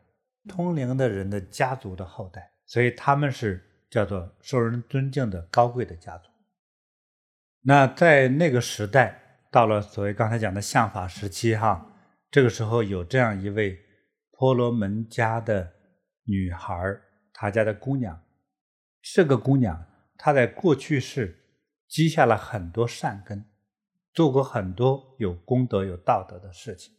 [0.49, 6.29] 通灵的人的家族的后代，所以他们是叫做受人尊敬的高贵的家族。
[7.61, 9.21] 那在那个时代。
[9.53, 11.95] 到了所谓刚才讲的相法时期，哈，
[12.31, 13.79] 这个时候有这样一位
[14.31, 15.75] 婆罗门家的
[16.25, 16.75] 女孩，
[17.35, 18.19] 她家的姑娘，
[19.03, 19.85] 这个姑娘
[20.17, 21.39] 她在过去世
[21.87, 23.45] 积下了很多善根，
[24.15, 26.95] 做过很多有功德有道德的事情，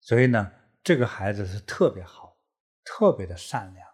[0.00, 0.50] 所以呢，
[0.82, 2.36] 这个孩子是特别好，
[2.84, 3.86] 特别的善良，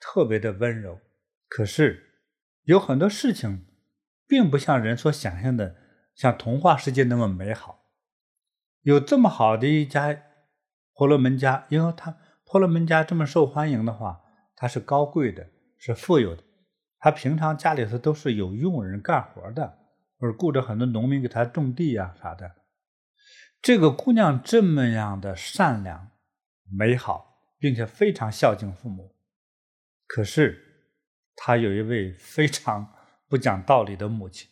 [0.00, 1.00] 特别的温柔。
[1.46, 2.24] 可是
[2.64, 3.64] 有很多事情，
[4.26, 5.81] 并不像人所想象的。
[6.22, 7.84] 像童话世界那么美好，
[8.82, 10.22] 有这么好的一家
[10.94, 14.22] 婆罗门家，因为他婆罗门家这么受欢迎的话，
[14.54, 16.44] 他是高贵的，是富有的。
[17.00, 19.80] 他平常家里头都是有佣人干活的，
[20.16, 22.48] 或者雇着很多农民给他种地呀啥的。
[23.60, 26.12] 这个姑娘这么样的善良、
[26.70, 29.16] 美好，并且非常孝敬父母，
[30.06, 30.56] 可是
[31.34, 32.94] 她有一位非常
[33.28, 34.51] 不讲道理的母亲。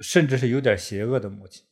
[0.00, 1.64] 甚至是有点邪恶的母亲，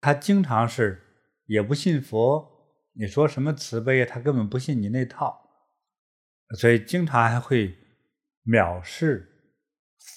[0.00, 1.00] 她经常是
[1.46, 2.50] 也不信佛，
[2.92, 5.48] 你说什么慈悲，她根本不信你那套，
[6.56, 7.76] 所以经常还会
[8.44, 9.54] 藐视、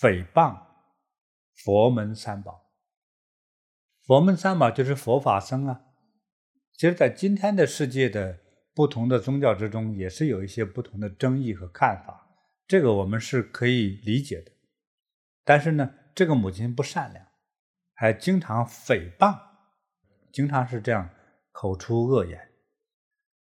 [0.01, 0.59] 诽谤
[1.63, 2.71] 佛门三宝。
[4.03, 5.81] 佛门三宝就是佛法僧啊。
[6.73, 8.39] 其实，在今天的世界的
[8.73, 12.27] 不同的宗教之中也是有一些不同的争议和看法，
[12.67, 14.51] 这个我们是可以理解的。
[15.43, 17.27] 但是呢，这个母亲不善良，
[17.93, 19.37] 还经常诽谤，
[20.31, 21.09] 经常是这样
[21.51, 22.39] 口出恶言。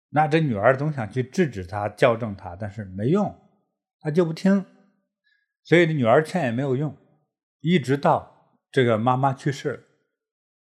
[0.09, 3.37] 那这女儿总想去制止他、校正他，但是没用，
[3.99, 4.65] 他就不听，
[5.63, 6.95] 所以这女儿劝也没有用，
[7.59, 9.83] 一直到这个妈妈去世了。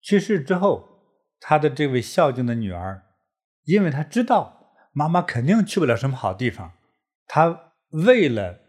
[0.01, 0.85] 去世之后，
[1.39, 3.05] 他的这位孝敬的女儿，
[3.63, 6.73] 因为他知道妈妈肯定去不了什么好地方，
[7.25, 7.73] 他
[8.05, 8.59] 为了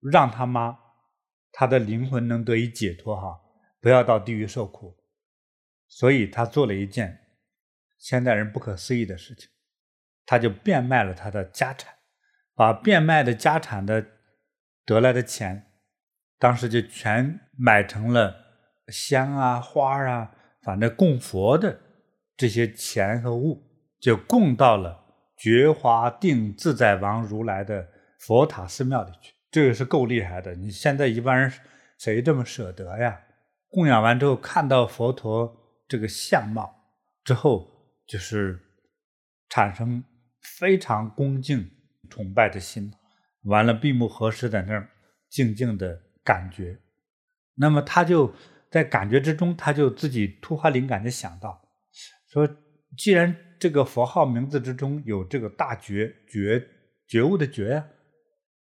[0.00, 0.78] 让他妈
[1.58, 3.40] 他的灵魂能得以解脱，哈，
[3.80, 4.94] 不要到地狱受苦，
[5.88, 7.18] 所以他做了一件
[7.96, 9.48] 现代人不可思议的事情。
[10.26, 11.94] 他就变卖了他的家产，
[12.54, 14.04] 把变卖的家产的
[14.84, 15.72] 得来的钱，
[16.38, 18.36] 当时就全买成了
[18.88, 21.80] 香啊、花啊，反正供佛的
[22.36, 23.66] 这些钱和物，
[23.98, 25.06] 就供到了
[25.38, 27.88] 觉华定自在王如来的
[28.18, 29.32] 佛塔寺庙里去。
[29.50, 30.54] 这个是够厉害的。
[30.54, 31.52] 你现在一般人
[31.98, 33.20] 谁这么舍得呀？
[33.68, 36.74] 供养完之后，看到佛陀这个相貌
[37.24, 37.68] 之后，
[38.06, 38.60] 就是
[39.48, 40.04] 产生。
[40.60, 41.68] 非常恭敬、
[42.08, 42.92] 崇拜的心，
[43.42, 44.88] 完了闭目合十，在那儿
[45.28, 46.78] 静静的感觉。
[47.56, 48.32] 那么他就
[48.70, 51.60] 在感觉之中，他就自己突发灵感，就想到
[52.28, 52.48] 说：
[52.96, 56.64] 既然这个佛号名字之中有这个大觉觉
[57.08, 57.88] 觉悟的觉呀，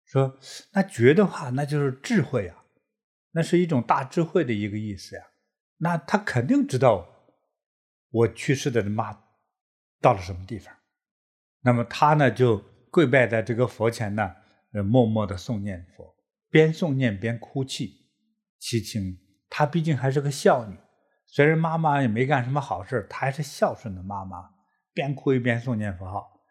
[0.08, 0.38] 说
[0.72, 2.64] 那觉的话，那就是智慧啊，
[3.32, 5.22] 那是一种大智慧的一个意思呀。
[5.80, 7.08] 那他肯定知道
[8.10, 9.26] 我去世的妈
[10.02, 10.74] 到了什么地方。
[11.62, 12.58] 那么他呢，就
[12.90, 14.34] 跪拜在这个佛前呢，
[14.72, 16.16] 呃，默默的诵念佛，
[16.50, 18.08] 边诵念边哭泣，
[18.62, 19.20] 凄清。
[19.50, 20.78] 她毕竟还是个孝女，
[21.26, 24.50] 虽然妈妈也没干什么好事，她还是孝顺的妈妈，
[24.94, 26.42] 边哭一边诵念佛号，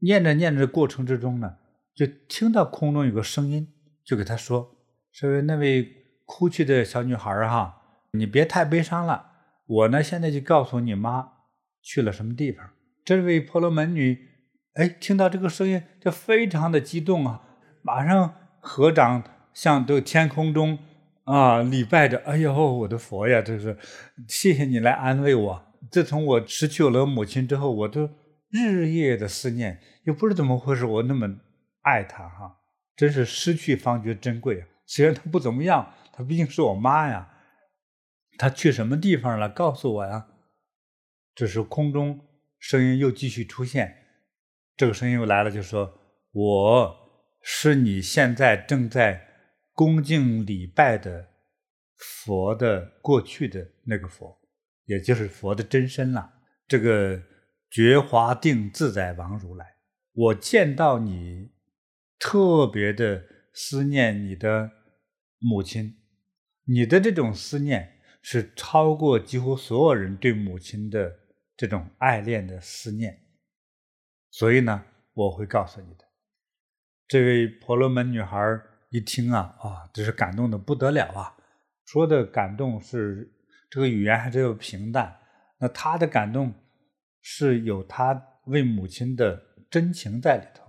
[0.00, 1.56] 念着念着过程之中呢，
[1.96, 3.72] 就听到空中有个声音，
[4.04, 4.76] 就给他说
[5.10, 5.92] ：“说那位
[6.26, 7.82] 哭泣的小女孩哈，
[8.12, 9.32] 你别太悲伤了，
[9.66, 11.32] 我呢现在就告诉你妈
[11.82, 12.68] 去了什么地方。
[13.04, 14.28] 这位婆罗门女。”
[14.76, 17.40] 哎，听到这个声音就非常的激动啊！
[17.80, 20.78] 马上合掌向这天空中
[21.24, 22.18] 啊礼拜着。
[22.26, 23.78] 哎呦，我的佛呀，这是
[24.28, 25.62] 谢谢你来安慰我。
[25.90, 28.10] 自从我失去了母亲之后，我都
[28.50, 31.26] 日夜的思念，又不知怎么回事，我那么
[31.86, 32.60] 爱她哈，
[32.94, 34.66] 真是失去方觉珍贵！
[34.84, 37.32] 虽然她不怎么样，她毕竟是我妈呀。
[38.36, 39.48] 她去什么地方了？
[39.48, 40.28] 告诉我呀！
[41.34, 42.20] 这时空中
[42.58, 43.96] 声音又继续出现。
[44.76, 45.98] 这个声音又来了，就说
[46.32, 46.96] ：“我
[47.40, 49.26] 是你现在正在
[49.72, 51.28] 恭敬礼拜的
[51.96, 54.38] 佛的过去的那个佛，
[54.84, 56.30] 也就是佛的真身了。
[56.68, 57.22] 这个
[57.70, 59.76] 觉华定自在王如来，
[60.12, 61.52] 我见到你，
[62.18, 64.70] 特别的思念你的
[65.38, 65.96] 母亲，
[66.64, 71.12] 你的这种思念是超过几乎所有人对母亲的
[71.56, 73.22] 这种爱恋的思念。”
[74.30, 76.04] 所以呢，我会告诉你的。
[77.08, 78.38] 这位婆罗门女孩
[78.90, 81.36] 一听啊，啊，这是感动的不得了啊！
[81.86, 83.32] 说的感动是
[83.70, 85.16] 这个语言还是有平淡，
[85.60, 86.52] 那她的感动
[87.22, 90.65] 是有她为母亲的真情在里头，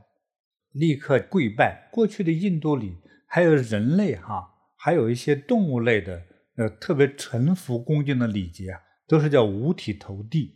[0.79, 1.89] 立刻跪拜。
[1.91, 2.97] 过去的印度里
[3.27, 4.47] 还有人类哈，
[4.77, 6.23] 还有一些动物类的，
[6.55, 10.55] 呃，特别臣服恭敬的礼节啊，都是叫五体投地，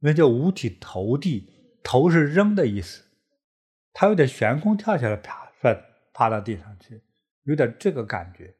[0.00, 1.50] 那叫五体投地。
[1.86, 3.04] 头是扔的意思，
[3.92, 5.78] 他有点悬空跳下来，啪，摔
[6.14, 7.02] 趴到地上去，
[7.42, 8.54] 有点这个感觉。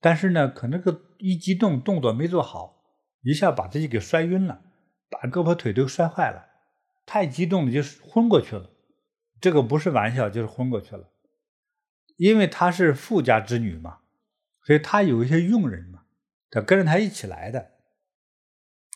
[0.00, 2.82] 但是呢，可能个一激动，动作没做好，
[3.22, 4.60] 一下把自己给摔晕了，
[5.08, 6.44] 把胳膊腿都摔坏了。
[7.06, 8.68] 太激动了，就昏过去了。
[9.40, 11.10] 这个不是玩笑，就是昏过去了。
[12.16, 13.98] 因为她是富家之女嘛，
[14.64, 16.04] 所以她有一些佣人嘛，
[16.50, 17.72] 她跟着她一起来的。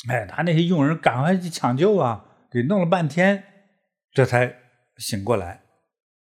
[0.08, 2.24] 哎，他那些佣人赶快去抢救啊！
[2.50, 3.44] 给弄了半天，
[4.10, 4.56] 这才
[4.96, 5.60] 醒过来。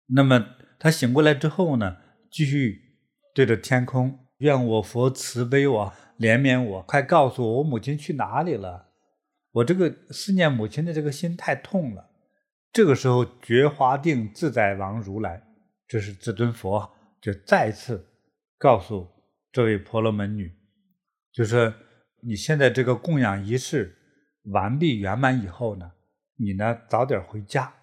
[0.08, 0.46] 那么
[0.78, 1.96] 他醒过来之后呢，
[2.30, 2.98] 继续
[3.34, 8.90] 对着天空，愿我佛慈悲我，怜悯我，快告诉我，我母亲去哪里了？
[9.52, 12.10] 我这个思念母亲的这个心太痛了。
[12.72, 15.46] 这个时候，觉华定自在王如来，
[15.86, 18.08] 这是这尊佛，就再次
[18.56, 19.06] 告诉
[19.52, 20.50] 这位婆罗门女，
[21.32, 21.74] 就说
[22.22, 23.94] 你现在这个供养仪式
[24.44, 25.92] 完毕圆满以后呢，
[26.36, 27.74] 你呢，早点回家，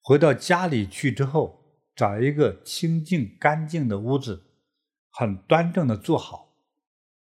[0.00, 4.42] 回到家里去之后，找一个清净干净的屋子，
[5.10, 6.56] 很端正的坐好，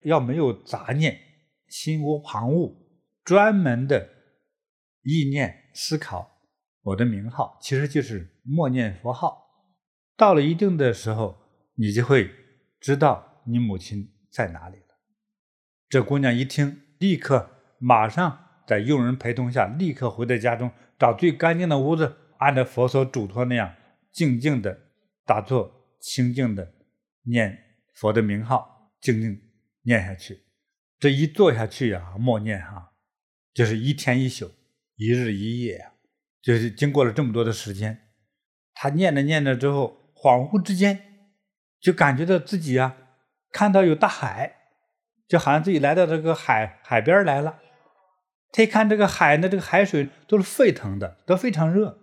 [0.01, 1.20] 要没有杂念，
[1.68, 2.74] 心无旁骛，
[3.22, 4.09] 专门的
[5.03, 6.30] 意念思考
[6.91, 9.47] 我的名号，其实就是默念佛号。
[10.16, 11.38] 到了一定的时候，
[11.74, 12.30] 你就会
[12.80, 14.99] 知道你母亲在哪里了。
[15.88, 23.74] 这姑娘一听，立刻马上在佣人陪同下，立刻回到家中，找最干净的屋子，按照佛所嘱托那样，
[24.12, 24.76] 静静的
[25.24, 26.74] 打坐，清静的
[27.22, 27.57] 念
[27.95, 29.41] 佛的名号，静静
[29.82, 30.41] 念下去。
[30.99, 32.93] 这一坐下去呀，默念哈，
[33.55, 34.51] 就是一天一宿，
[34.97, 35.89] 一日一夜啊，
[36.43, 38.09] 就是经过了这么多的时间，
[38.74, 41.01] 他念着念着之后，恍惚之间
[41.80, 42.97] 就感觉到自己啊，
[43.53, 44.57] 看到有大海，
[45.28, 47.59] 就好像自己来到这个海海边来了。
[48.53, 51.99] 他一看这个海呢，这个海水都是沸腾的，都非常热，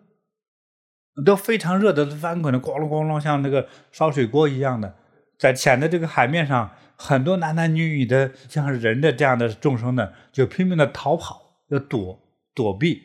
[1.25, 4.95] 都非常热的翻滚的，咣隆咣隆，像那个烧水锅一样的，
[5.37, 6.71] 在浅的这个海面上。
[6.99, 12.19] 很多男男女女的像人的这样的众生呢，就拼命的逃跑，要躲
[12.55, 12.99] 躲避。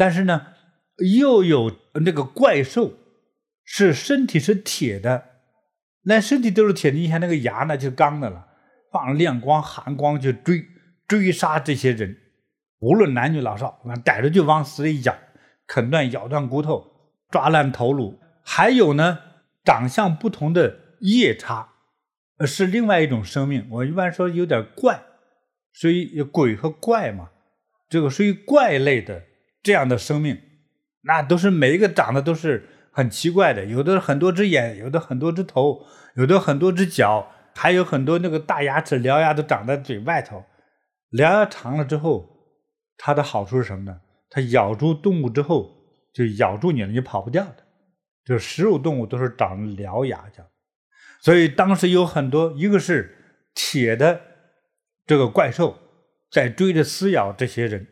[0.00, 0.46] 但是呢，
[1.18, 1.70] 又有
[2.06, 2.94] 那个怪兽，
[3.62, 5.26] 是身体是铁的，
[6.04, 8.46] 那身体都是铁的，你看那个牙呢就是钢的了，
[8.90, 10.64] 放亮光、寒光去追
[11.06, 12.16] 追杀这些人，
[12.78, 15.14] 无论男女老少，逮着就往死里咬，
[15.66, 16.82] 啃断、咬断骨头，
[17.28, 18.18] 抓烂头颅。
[18.42, 19.18] 还有呢，
[19.62, 21.68] 长相不同的夜叉。
[22.46, 25.02] 是另外一种生命，我一般说有点怪，
[25.74, 27.28] 属于鬼和怪嘛，
[27.90, 29.24] 这个属于怪类的
[29.62, 30.40] 这样的生命，
[31.02, 35.84] 那都是每一个长得都是很奇怪的，有的很多只眼，有的很多只头，
[36.14, 40.44] 有的很多只脚，还有很多那个大牙齿、獠牙都长在嘴外头。
[41.12, 42.28] 獠牙长了之后，
[42.96, 44.00] 它的好处是什么呢？
[44.30, 45.70] 它咬住动物之后
[46.14, 47.66] 就咬住你了，你跑不掉的。
[48.24, 50.46] 就是食肉动物都是长獠牙的。
[51.20, 54.20] 所以当时有很多，一个是铁的
[55.06, 55.76] 这个怪兽
[56.30, 57.86] 在追着撕咬这些人，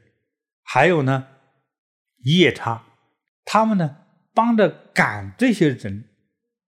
[0.62, 1.26] 还有呢
[2.24, 2.84] 夜叉，
[3.44, 3.96] 他们呢
[4.34, 6.04] 帮着赶这些人，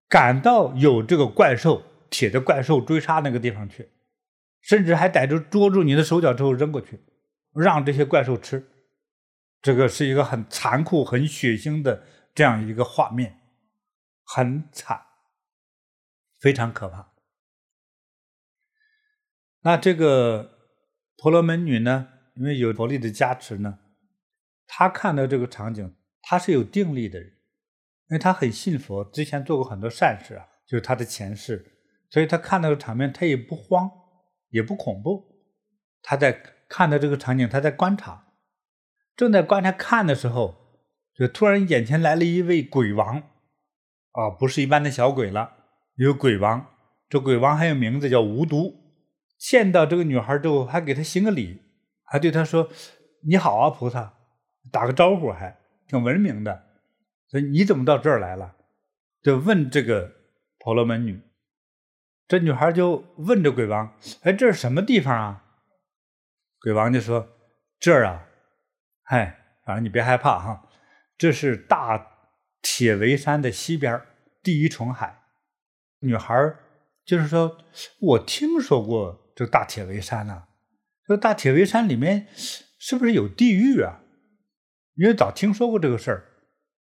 [0.08, 3.90] 赶到有这个怪兽铁的怪兽追杀那个地方去，
[4.60, 7.00] 甚至还逮住捉住你的手脚之后扔过去，
[7.52, 8.66] 让这些怪兽吃。
[9.62, 12.02] 这个是一个很残酷、很血腥的
[12.34, 13.38] 这样一个画面，
[14.24, 15.02] 很惨。
[16.38, 17.12] 非常可怕。
[19.60, 20.58] 那这个
[21.18, 23.79] 婆罗门女呢，因为有佛力的加持呢，
[24.72, 27.28] 他看到这个场景，他是有定力的人，
[28.08, 31.72] 因为他很信佛，之前做过很多善事啊，就是他的前世，
[32.08, 33.90] 所以他看到这个场面，他也不慌，
[34.50, 35.26] 也不恐怖。
[36.02, 38.28] 他在看到这个场景，他在观察，
[39.16, 40.54] 正在观察看的时候，
[41.14, 43.18] 就突然眼前来了一位鬼王，
[44.12, 45.56] 啊，不是一般的小鬼了。
[45.96, 46.64] 有鬼王，
[47.08, 48.76] 这鬼王还有名字叫无毒。
[49.36, 51.60] 见到这个女孩之后，还给她行个礼，
[52.04, 52.70] 还对她说
[53.26, 54.19] ：“你好啊，菩萨，
[54.70, 56.66] 打个招呼还，挺文明的。”
[57.28, 58.56] 所以你怎么到这儿来了？
[59.22, 60.12] 就问这个
[60.58, 61.20] 婆罗门女。
[62.26, 65.44] 这女孩就问这鬼王：“哎，这是什么地方啊？”
[66.62, 67.28] 鬼王就说
[67.78, 68.26] ：“这儿啊，
[69.02, 70.68] 嗨，反正你别害怕哈，
[71.16, 72.06] 这是大
[72.62, 74.00] 铁围山的西边
[74.42, 75.22] 第一重海。”
[76.02, 76.34] 女孩
[77.04, 77.58] 就是说，
[78.00, 80.44] 我听说过这大铁围山呢。
[81.06, 82.28] 这大铁围山里面
[82.78, 84.00] 是不是有地狱啊？
[85.00, 86.26] 因为早听说过这个事儿。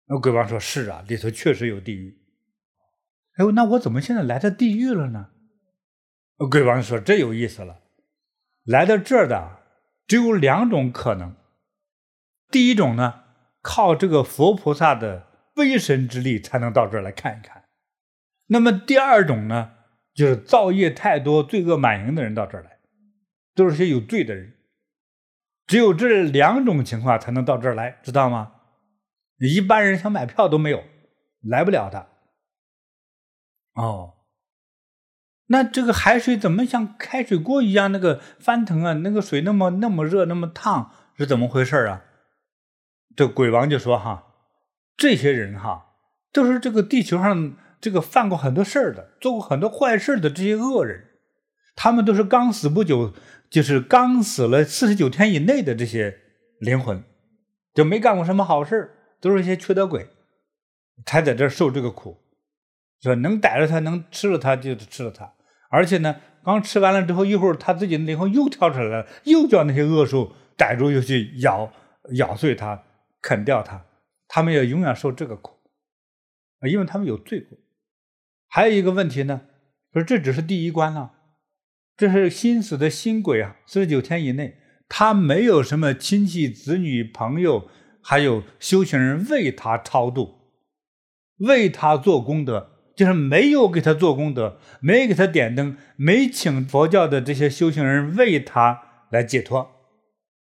[0.05, 2.18] 那鬼王说：“是啊，里头确实有地狱。”
[3.36, 5.32] 哎呦，那我怎么现在来到地狱了呢？
[6.49, 7.82] 鬼王说：“这有意思了，
[8.63, 9.59] 来到这儿的
[10.07, 11.36] 只有两种可能。
[12.49, 13.24] 第一种呢，
[13.61, 17.66] 靠这个佛菩萨的威神之力才能到这儿来看一看。”
[18.47, 19.74] 那么第二种呢，
[20.13, 22.80] 就是造业太多、罪恶满盈的人到这儿来，
[23.53, 24.55] 都是些有罪的人。
[25.68, 28.53] 只有这两种情况才能到这儿来，知道吗？
[29.39, 30.84] 一般人想买票都没有，
[31.41, 32.07] 来不了的。
[33.74, 34.13] 哦，
[35.47, 38.93] 那这个海水怎么像开水锅一样那个翻腾啊？
[38.93, 42.03] 那个水那么那么热、那么烫，是怎么回事啊？
[43.16, 44.34] 这鬼王就说：“哈，
[44.95, 45.95] 这些人哈，
[46.32, 51.14] 都是这个地球上。”这个犯过很多事儿的，做过很多坏事的这些恶人，
[51.76, 53.14] 他们都是刚死不久，
[53.50, 56.20] 就是刚死了四十九天以内的这些
[56.60, 57.04] 灵魂，
[57.74, 60.08] 就没干过什么好事，都是一些缺德鬼，
[61.06, 62.22] 才在这受这个苦。
[63.02, 65.34] 说能逮着他，能吃了他，就吃了他。
[65.70, 71.72] 而且呢，刚吃完了之后，一会儿他自己的灵魂又跳出来了，又叫那些恶兽逮住，又去咬
[72.14, 72.84] 咬碎他，
[73.22, 73.86] 啃掉他。
[74.28, 75.60] 他们也永远受这个苦，
[76.68, 77.58] 因为他们有罪过。
[78.48, 79.42] 还有一个问题呢，
[79.94, 81.14] 说这只是第一关了，
[81.98, 87.70] 这是新死的新鬼啊，四十九天以内，他没有什么亲戚、子女、朋友
[88.02, 90.39] 还有修行人为他超度，
[91.39, 92.72] 为他做功德。
[92.96, 99.70] 就是没有给他做功德，没给他点灯，没请佛教的这些修行人为他来解脱，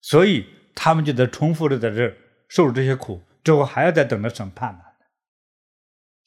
[0.02, 2.16] 所以他们就得重复的在这儿
[2.48, 4.82] 受这些苦，之后还要再等着审判呢，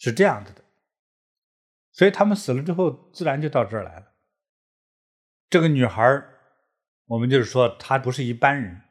[0.01, 0.65] 是这样子的。
[1.93, 4.10] 所以他们死了之后，自然就到这儿来了。
[5.51, 6.23] 这个女孩，
[7.07, 8.83] 我们就是说她不是一般人，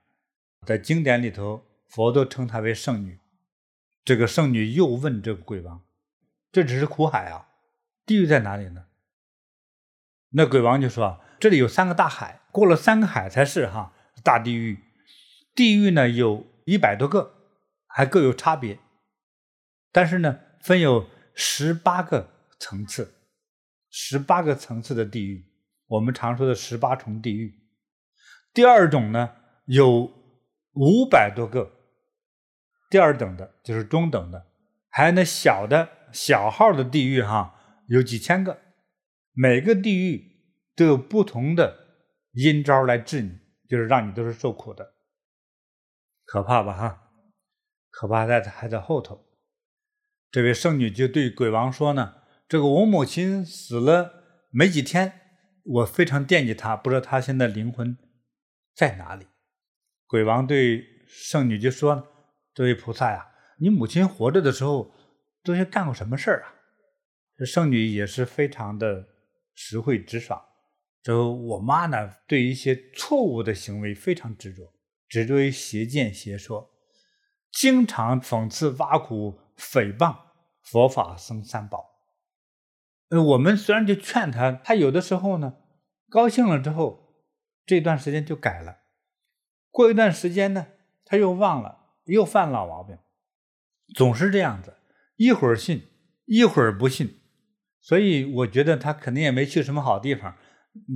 [0.68, 3.18] 在经典里头，佛都称她为圣女。
[4.03, 5.82] 这个圣女又问这个鬼王。
[6.51, 7.47] 这只是苦海啊，
[8.05, 8.88] 地狱在哪里呢？
[10.32, 14.84] 那鬼王就说：“这里有三个大海，过了三个海才是哈大地狱。
[15.55, 17.36] 地狱呢有一百多个，
[17.88, 18.80] 还各有差别。
[19.93, 22.30] 但是呢，分有十八个
[22.60, 23.16] 层次，
[23.89, 25.45] 十八个层次的地狱，
[25.89, 27.53] 我们常说的十八重地狱。
[28.53, 29.35] 第二种呢
[29.65, 30.09] 有
[30.73, 31.69] 五百多个，
[32.89, 34.47] 第二等的就是中等的，
[34.89, 38.59] 还有那小的。”小号的地狱哈有几千个，
[39.31, 40.41] 每个地狱
[40.75, 41.77] 都有不同的
[42.31, 43.37] 阴招来治你，
[43.69, 44.95] 就是让你都是受苦的，
[46.25, 47.11] 可怕吧哈？
[47.91, 49.23] 可怕在还在后头。
[50.31, 52.15] 这位圣女就对鬼王说呢
[52.49, 55.28] ：“这个我母亲死了没几天，
[55.64, 57.97] 我非常惦记她，不知道她现在灵魂
[58.76, 59.28] 在哪里。”
[60.07, 62.07] 鬼王对圣女就说
[62.53, 64.93] ：“这位菩萨呀，你母亲活着的时候。”
[65.41, 66.53] 都些干过什么事儿啊？
[67.38, 69.07] 这圣女也是非常的
[69.55, 70.39] 实惠直爽。
[71.01, 74.74] 这我妈呢，对一些错误的行为非常执着，
[75.07, 76.70] 执着于邪见邪说，
[77.53, 80.16] 经常讽刺挖苦诽谤
[80.62, 81.88] 佛法僧三宝。
[83.10, 85.57] 呃，我们虽然就劝他，他有的时候呢，
[86.10, 87.16] 高兴了之后，
[87.66, 88.80] 这段时间就改了，
[89.72, 90.68] 过一段时间呢，
[91.05, 92.97] 他又忘了，又犯老毛病，
[93.95, 94.76] 总是这样子。
[95.16, 95.88] 一会儿信，
[96.26, 97.20] 一会儿不信，
[97.82, 100.38] 所以我觉得他肯定也没去什么好地方。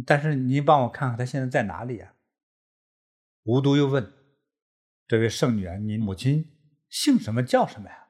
[0.06, 2.14] 但是您帮我看看他现在在哪里呀？
[3.44, 4.14] 无独又问
[5.08, 6.46] ：“这位圣女啊，你母亲
[6.88, 8.10] 姓什么叫什么呀？”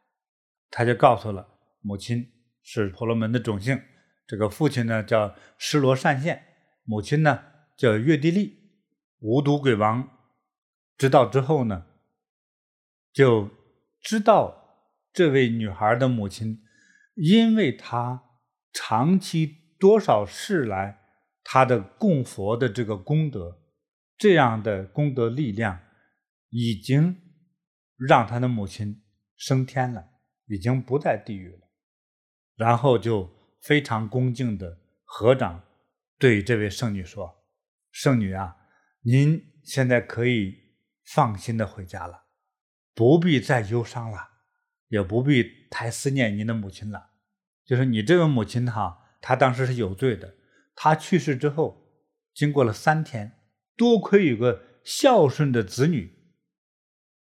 [0.69, 1.47] 他就告诉了
[1.81, 2.31] 母亲
[2.61, 3.81] 是婆罗门的种姓，
[4.25, 6.43] 这个父亲呢叫施罗善现，
[6.83, 7.43] 母亲呢
[7.77, 8.59] 叫月地利。
[9.19, 10.09] 无毒鬼王
[10.97, 11.85] 知道之后呢，
[13.13, 13.49] 就
[14.01, 14.61] 知道。
[15.15, 16.63] 这位女孩的母亲，
[17.13, 18.23] 因为她
[18.73, 19.45] 长期
[19.79, 21.01] 多少世来
[21.43, 23.61] 她的供佛的这个功德，
[24.17, 25.79] 这样的功德力量，
[26.49, 27.15] 已经
[27.95, 29.03] 让她的母亲
[29.37, 30.03] 升天了，
[30.47, 31.69] 已经不在地狱了。
[32.55, 33.29] 然后就
[33.63, 35.63] 非常恭敬的合掌
[36.19, 37.43] 对这位圣女说
[37.91, 38.55] ：“圣女啊，
[39.01, 40.55] 您现在可以
[41.05, 42.25] 放心的回家了，
[42.93, 44.29] 不必再忧伤了。”
[44.89, 47.13] 也不必太思念您的母亲了，
[47.65, 50.35] 就是你这位母亲哈，她当时是有罪的。
[50.75, 51.87] 她去世之后，
[52.31, 53.39] 经过了三天，
[53.75, 56.15] 多亏有个孝顺的子女，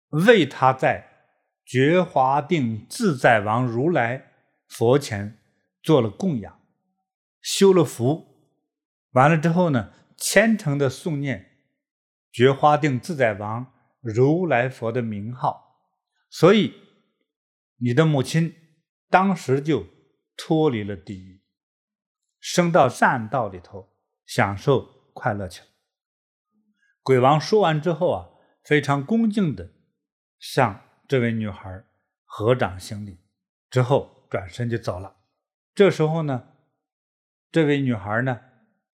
[0.10, 1.08] 为她在
[1.64, 4.32] 觉华定自在王如来
[4.68, 5.38] 佛前
[5.82, 6.62] 做了供养，
[7.42, 8.50] 修了福，
[9.12, 11.64] 完了之后呢，虔诚的诵念
[12.32, 15.86] 觉花定自在王如来佛的名号，
[16.30, 16.80] 所以。
[17.84, 18.54] 你的母亲
[19.10, 19.88] 当时就
[20.38, 21.42] 脱离了地狱，
[22.40, 25.68] 升到善道里头，享受快乐去了。
[27.02, 28.30] 鬼王说完之后啊，
[28.64, 29.74] 非常恭敬的
[30.38, 31.84] 向这位女孩
[32.24, 33.18] 合掌行礼，
[33.72, 35.16] 之后转身就走了。
[35.74, 36.44] 这时候呢，
[37.52, 38.40] 这位女孩呢，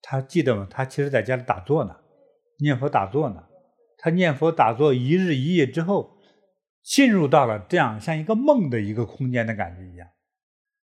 [0.03, 0.67] 她记得吗？
[0.71, 1.97] 她其实在家里打坐呢，
[2.61, 3.45] 念佛打坐呢。
[3.99, 6.15] 她念佛打坐一日一夜之后。
[6.89, 10.07] 进入到了这样像一个梦的一个空间的感觉一样，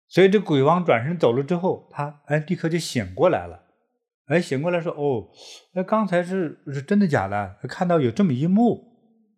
[0.07, 3.63] 所以这鬼王转身走了之后，他哎立刻就醒过来了，
[4.27, 5.27] 哎醒过来说哦，
[5.73, 7.57] 哎刚才是是真的假的？
[7.67, 8.79] 看到有这么一幕，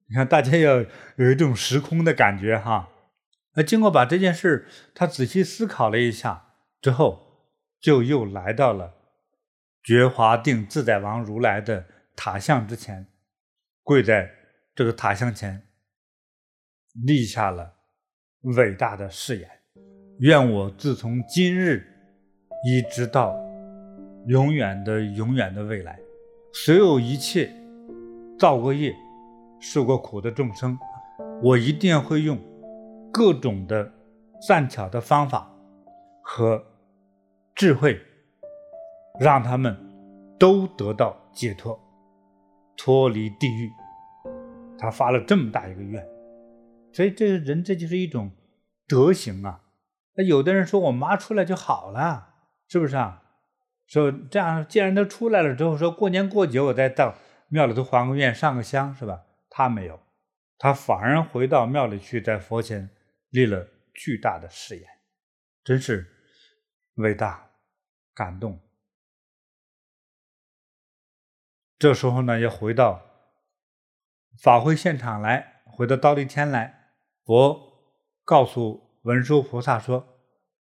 [0.10, 0.84] 你看大家要
[1.16, 2.90] 有一种时空的感觉哈。
[3.56, 7.48] 那经过把这件事他仔细思考了一下之后，
[7.80, 8.94] 就又来到了
[9.84, 11.86] 觉华定自在王如来的
[12.16, 13.08] 塔像之前，
[13.84, 14.30] 跪在
[14.76, 15.64] 这个塔像前。
[17.06, 17.76] 立下了
[18.42, 19.50] 伟大的誓言，
[20.20, 21.86] 愿我自从今日
[22.66, 23.38] 一直到
[24.26, 26.00] 永远的永远的未来，
[26.52, 27.54] 所有一切
[28.40, 28.94] 造过业、
[29.62, 30.78] 受过苦的众生，
[31.44, 32.38] 我一定会用
[33.12, 33.92] 各种的
[34.48, 35.52] 善巧的方法
[36.22, 36.64] 和
[37.56, 38.00] 智慧，
[39.20, 39.76] 让他们
[40.40, 41.80] 都得到解脱，
[42.78, 43.70] 脱离地狱。
[44.78, 46.06] 他发了这么大一个愿。
[46.94, 48.32] 所以这人这就是一种
[48.88, 49.62] 德行啊。
[50.16, 52.30] 那有的人说我妈出来就好了，
[52.68, 53.24] 是不是啊？
[53.88, 57.16] 说这样，既然他出来了之后，说过年过节我再到
[57.48, 59.24] 庙里头还个愿、上个香，是吧？
[59.50, 60.00] 他没有，
[60.58, 62.90] 他反而回到庙里去，在佛前
[63.30, 64.88] 立了巨大的誓言，
[65.64, 66.08] 真是
[66.96, 67.52] 伟大、
[68.14, 68.60] 感动。
[71.78, 73.02] 这时候呢，要回到
[74.42, 80.20] 法会现场来，回到忉利天来，佛告诉文殊菩萨说：“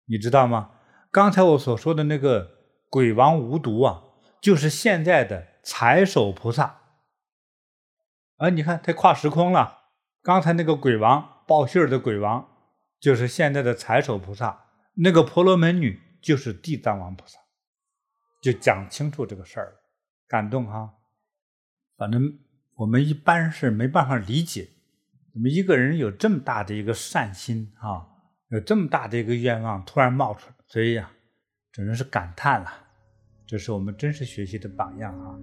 [0.06, 0.80] 你知道吗？
[1.12, 2.58] 刚才我所说的那个。”
[2.92, 4.02] 鬼王无毒啊，
[4.42, 6.82] 就是现在的财首菩萨。
[8.38, 9.92] 啊，你看他跨时空了。
[10.24, 12.48] 刚才那个鬼王报信儿的鬼王，
[13.00, 14.68] 就是现在的财首菩萨。
[14.94, 17.40] 那个婆罗门女就是地藏王菩萨，
[18.44, 19.74] 就讲清楚这个事儿，
[20.28, 20.94] 感动哈。
[21.98, 22.38] 反正
[22.76, 24.70] 我们一般是没办法理解，
[25.34, 28.06] 怎么一个人有这么大的一个善心啊，
[28.50, 31.12] 有这么大的一个愿望突然冒出来，所以呀。
[31.72, 32.72] 只能是感叹了，
[33.46, 35.38] 这是我们真实学习的榜样啊。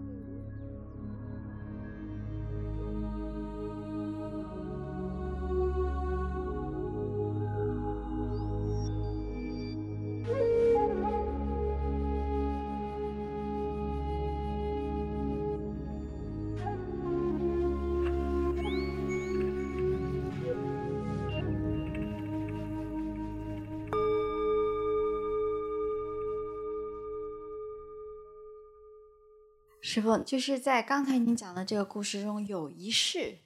[29.96, 33.38] 师傅，就是在刚才您讲的这个故事中，有一世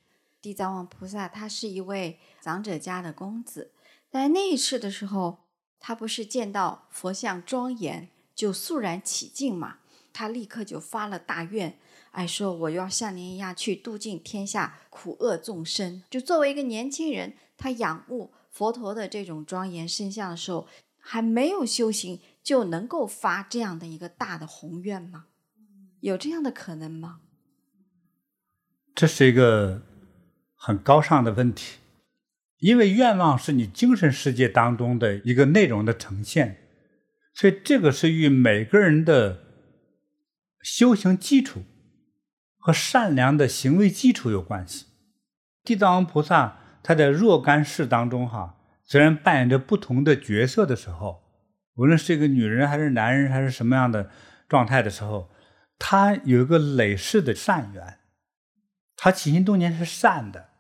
[0.42, 3.70] 地藏王菩萨，他是一位长者家的公子，
[4.10, 5.44] 在那一世的时候，
[5.78, 9.76] 他不是见到佛像庄严，就肃然起敬嘛，
[10.12, 11.78] 他立刻就发了大愿，
[12.10, 16.02] 哎，说我要像您一样去度尽天下苦厄众生。
[16.10, 20.66] 就作为一个年轻人，他仰慕佛陀的这种庄严身相的时候，
[20.98, 25.26] 还没有修行，就能够发这样的一个大的宏愿吗？
[26.00, 27.20] 有这样的可能吗？
[28.94, 29.82] 这是一个
[30.54, 31.78] 很高尚的问题，
[32.58, 36.58] 因为愿望是你精神世界当中的一个内容的呈现，
[37.34, 39.40] 所以这个是与每个人的
[40.62, 41.62] 修行基础
[42.58, 44.86] 和善良的行为基础有关系。
[45.62, 51.22] 地藏王菩萨他在若干世当中，哈，虽然扮演着不同的角色的时候，
[51.74, 54.10] 无论是一个女人还是男人还是什么样的
[54.48, 55.30] 状态的时候。
[55.82, 57.98] 他有一个累世的善缘，
[58.94, 60.50] 他起心动念是善的，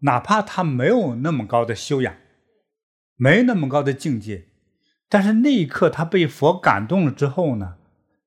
[0.00, 2.14] 哪怕他没有那么高的修养，
[3.16, 4.48] 没那么高的境界，
[5.08, 7.78] 但是那一刻他被佛感动了之后呢，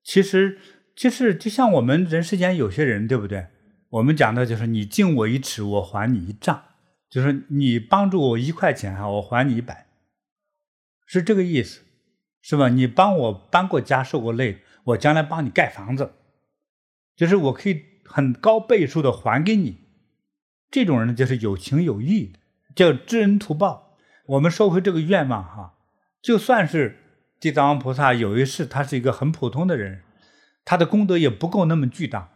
[0.02, 0.58] 其实
[0.96, 3.46] 就是就像我们人世间有些人，对不对？
[3.90, 6.64] 我们讲的就是你敬我一尺，我还你一丈，
[7.08, 9.86] 就是你帮助我一块钱哈，我还你一百，
[11.06, 11.82] 是这个意思，
[12.42, 12.68] 是吧？
[12.68, 16.14] 你帮我搬过家，受过累，我将来帮你盖房子。
[17.20, 19.80] 就是我可以很高倍数的还给你，
[20.70, 22.38] 这种人呢就是有情有义的，
[22.74, 23.98] 叫知恩图报。
[24.24, 25.74] 我们说回这个愿望哈，
[26.22, 26.96] 就算是
[27.38, 30.02] 地藏王菩萨有一世他是一个很普通的人，
[30.64, 32.30] 他的功德也不够那么巨大，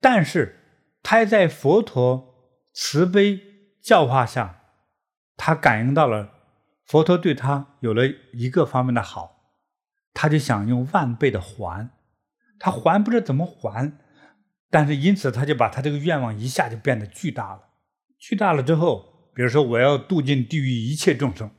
[0.00, 0.60] 但是
[1.02, 3.38] 他在佛陀慈悲
[3.82, 4.62] 教化下，
[5.36, 6.32] 他感应到了
[6.86, 9.52] 佛陀对他有了一个方面的好，
[10.14, 11.90] 他就想用万倍的还，
[12.58, 13.92] 他还不知怎么还。
[14.76, 17.70] 但是因此，他就把他这个愿望一下就变得巨大了。
[18.18, 21.50] 巨大了之后，比如说我要度尽地狱一切众生。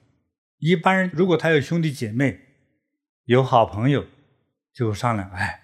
[0.60, 2.40] 一般人如果他有兄弟姐妹，
[3.24, 4.06] 有好朋友，
[4.72, 5.62] 就商量：哎，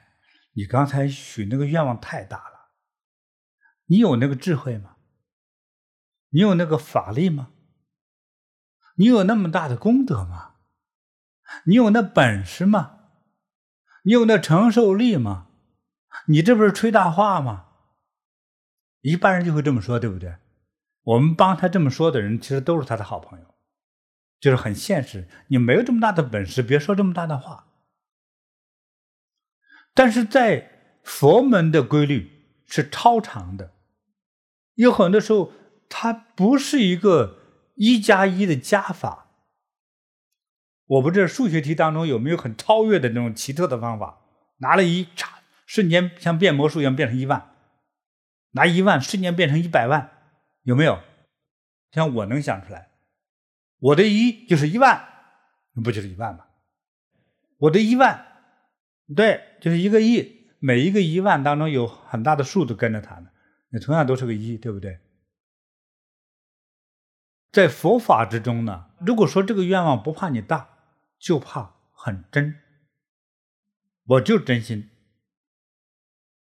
[0.53, 2.71] 你刚才许那个愿望太大了，
[3.85, 4.95] 你有那个智慧吗？
[6.29, 7.51] 你有那个法力吗？
[8.95, 10.55] 你有那么大的功德吗？
[11.67, 12.97] 你有那本事吗？
[14.05, 15.49] 你有那承受力吗？
[16.27, 17.65] 你这不是吹大话吗？
[19.01, 20.37] 一般人就会这么说，对不对？
[21.03, 23.45] 我们帮他这么说的人，其实都是他的好朋友，
[24.39, 25.27] 就是很现实。
[25.47, 27.67] 你没有这么大的本事，别说这么大的话。
[29.93, 32.31] 但是在佛门的规律
[32.65, 33.73] 是超常的，
[34.75, 35.51] 有很多时候
[35.89, 37.39] 它不是一个
[37.75, 39.27] 一加一的加法。
[40.85, 44.21] 我不知道数学题当中有没有很超越的那种奇特的方法，
[44.59, 45.32] 拿了一叉。
[45.73, 47.55] 瞬间像变魔术一样变成一万，
[48.51, 50.11] 拿一万瞬间变成一百万，
[50.61, 51.01] 有没有？
[51.89, 52.91] 像我能想出来，
[53.79, 55.03] 我的一就是一万，
[55.83, 56.45] 不就是一万吗？
[57.57, 58.23] 我的一万，
[59.15, 63.31] 对，就是一个亿，每一个一万当中有很大的数字跟着它呢，
[63.69, 64.99] 那同样都是个一，对不对？
[67.51, 70.69] 在佛法之中呢，如果说这个愿望不怕你大，
[71.17, 72.61] 就怕很真。
[74.05, 74.91] 我就真心。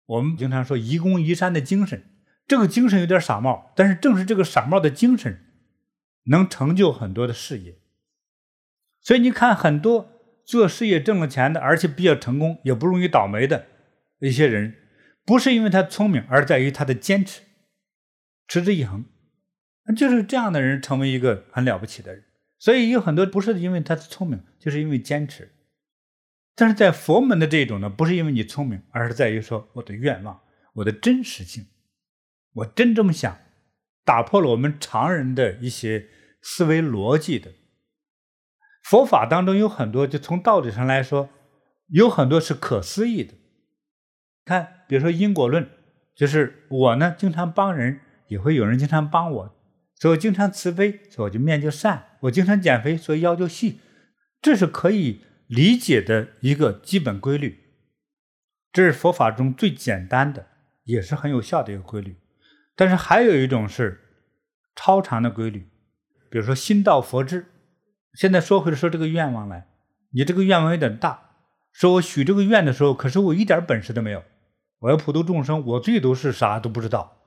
[0.09, 2.03] 我们经常说愚公移山的精神，
[2.47, 5.39] 这个精神有点傻帽，但是正是这个傻帽的精神，
[6.25, 7.79] 能成就很多的事业。
[9.01, 10.11] 所以你看，很多
[10.47, 13.67] 做事业挣了钱的，而且比较成功，也不容易倒霉的
[14.21, 14.75] 一些人，
[15.27, 17.43] 不是因为他聪明，而在于他的坚持，
[18.47, 19.05] 持之以恒。
[19.95, 22.25] 就是这样的人成为一个很了不起的人。
[22.59, 25.53] 所以有很多不是因为他聪明，就是因为坚持。
[26.61, 30.41] 但是在佛门的这种呢，不是因为你聪明，而是在于说我的愿望，
[30.75, 31.69] 我的真实性，
[32.53, 33.39] 我真这么想，
[34.05, 36.09] 打破了我们常人的一些
[36.43, 37.53] 思维逻辑的。
[38.83, 41.31] 佛法当中有很多，就从道理上来说，
[41.91, 43.35] 有很多是可思议的。
[44.45, 45.71] 看，比如说因果论，
[46.17, 49.57] 就是我呢经常帮人，也会有人经常帮我，
[49.95, 53.79] 所以我经常慈悲，所以我就面就善；我经常减肥，所以腰就细，
[54.43, 55.21] 这是可以。
[55.49, 57.59] 理解的一个基本规律，
[58.71, 60.47] 这是佛法中最简单的，
[60.85, 62.17] 也是很有效的一个规律。
[62.77, 63.99] 但是还有一种是
[64.77, 65.71] 超常的规律，
[66.31, 67.47] 比如说心到佛知。
[68.13, 69.69] 现在说回来说这个愿望来，
[70.11, 71.31] 你这个愿望有点大，
[71.73, 74.23] 说我许这个愿的时候，可是我一点本事都没有，
[74.81, 77.23] 我要普度众生，我最多是啥都不知道，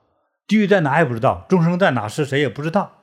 [0.46, 3.02] 地狱在哪也不知道，众生在哪是谁也不知道，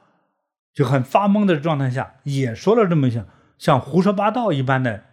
[0.74, 5.09] 就很发懵的状态下，也说了这么像像胡说八道一般的。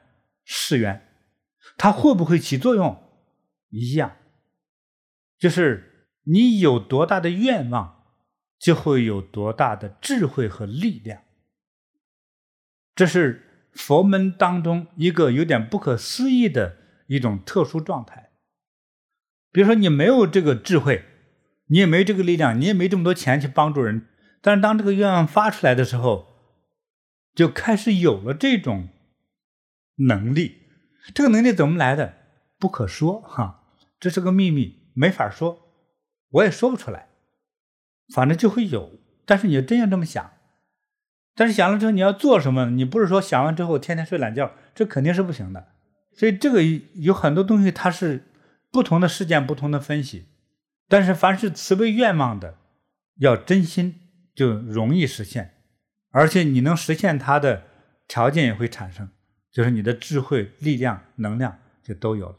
[0.48, 1.08] 誓愿，
[1.76, 3.02] 它会不会起作用？
[3.70, 4.16] 一样，
[5.36, 8.04] 就是你有多大的愿望，
[8.56, 11.22] 就会有多大的智慧和力量。
[12.94, 16.76] 这是佛门当中一个有点不可思议的
[17.08, 18.30] 一种特殊状态。
[19.50, 21.04] 比如说，你没有这个智慧，
[21.66, 24.06] 你也没这个力量，你也没这么多钱去帮助人，
[24.40, 26.28] 但是当这个愿望发出来的时候，
[27.34, 28.90] 就开始有了这种。
[29.96, 30.62] 能力，
[31.14, 32.14] 这个能力怎么来的？
[32.58, 33.64] 不可说哈，
[33.98, 35.58] 这是个秘密，没法说，
[36.30, 37.08] 我也说不出来。
[38.14, 40.32] 反正就会有，但是你真要这么想，
[41.34, 42.70] 但是想了之后你要做什么？
[42.70, 45.72] 你不是说想完之后天天睡懒觉，这肯定是不行的。
[46.12, 46.62] 所以这个
[46.94, 48.24] 有很多东西，它是
[48.70, 50.26] 不同的事件，不同的分析。
[50.88, 52.56] 但是凡是慈悲愿望的，
[53.18, 54.00] 要真心
[54.34, 55.56] 就容易实现，
[56.10, 57.64] 而且你能实现它的
[58.06, 59.10] 条件也会产生。
[59.56, 62.36] 就是你的智慧、力量、能量就都有了。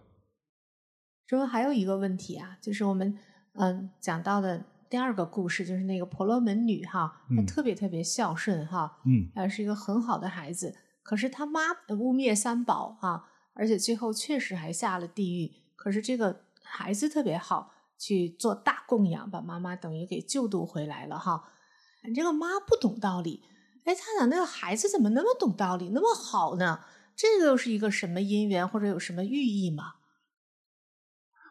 [1.25, 3.17] 说还有一个问题啊，就是我们
[3.53, 10.75] 嗯讲到的第二个故事，就是那个婆罗门女哈，她特别特别孝顺哈，嗯，呃是一个很好的孩子。
[11.01, 15.51] 可是她妈污蔑三宝哈，而且最后确实还下了地狱。
[15.75, 21.45] 可是这个孩子特别好，去做大供养，把妈妈等于给救度回来了哈。
[22.13, 23.41] 这个妈不懂道理，
[23.85, 26.81] 哎，他讲那个孩子怎么那么懂道理，那么好呢？
[27.17, 29.95] 这个又是一个什么因缘，或者有什么寓意吗？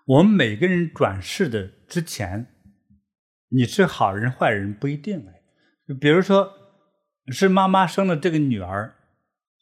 [0.07, 2.47] 我们每个人转世的之前，
[3.49, 5.43] 你是好人坏人不一定哎。
[5.89, 6.53] 就比如说，
[7.33, 8.95] 是妈妈生了这个女儿，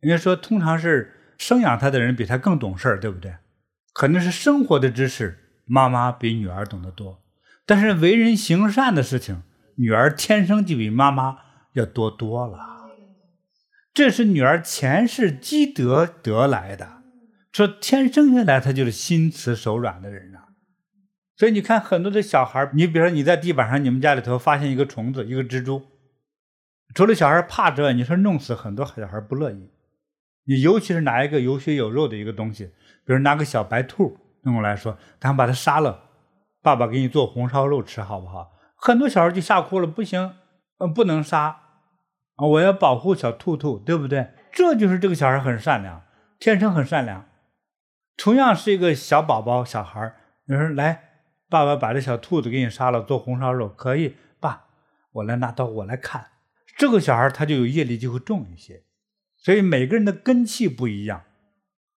[0.00, 3.36] 人家说通常是生养她的人比她更懂事儿，对不对？
[3.94, 7.24] 可能是生活的知识，妈妈比女儿懂得多。
[7.64, 9.42] 但是为人行善的事情，
[9.76, 11.38] 女儿天生就比妈妈
[11.72, 12.73] 要多多了。
[13.94, 17.02] 这是女儿前世积德得来的，
[17.52, 20.48] 说天生下来她就是心慈手软的人啊。
[21.36, 25.82] 所以你看很多的小孩，你比如说你在地板上，你们家里头发现一个虫子，一个蜘蛛，
[26.92, 29.70] 除了小孩怕之外，你说弄死很多小孩不乐意。
[30.46, 32.66] 你尤其是拿一个有血有肉的一个东西，
[33.06, 36.10] 比如拿个小白兔弄过来说，咱们把它杀了，
[36.62, 38.52] 爸爸给你做红烧肉吃好不好？
[38.76, 40.34] 很多小孩就吓哭了，不行，
[40.78, 41.60] 嗯，不能杀。
[42.36, 42.46] 啊！
[42.46, 44.30] 我要保护小兔兔，对不对？
[44.52, 46.02] 这就是这个小孩很善良，
[46.38, 47.26] 天生很善良。
[48.16, 50.14] 同样是一个小宝宝、小孩，
[50.46, 51.10] 你说来，
[51.48, 54.16] 爸爸把这小兔子给你杀了，做红烧肉可以？
[54.40, 54.66] 爸，
[55.12, 56.26] 我来拿刀，我来砍。
[56.76, 58.82] 这个小孩他就有业力，就会重一些。
[59.36, 61.22] 所以每个人的根气不一样。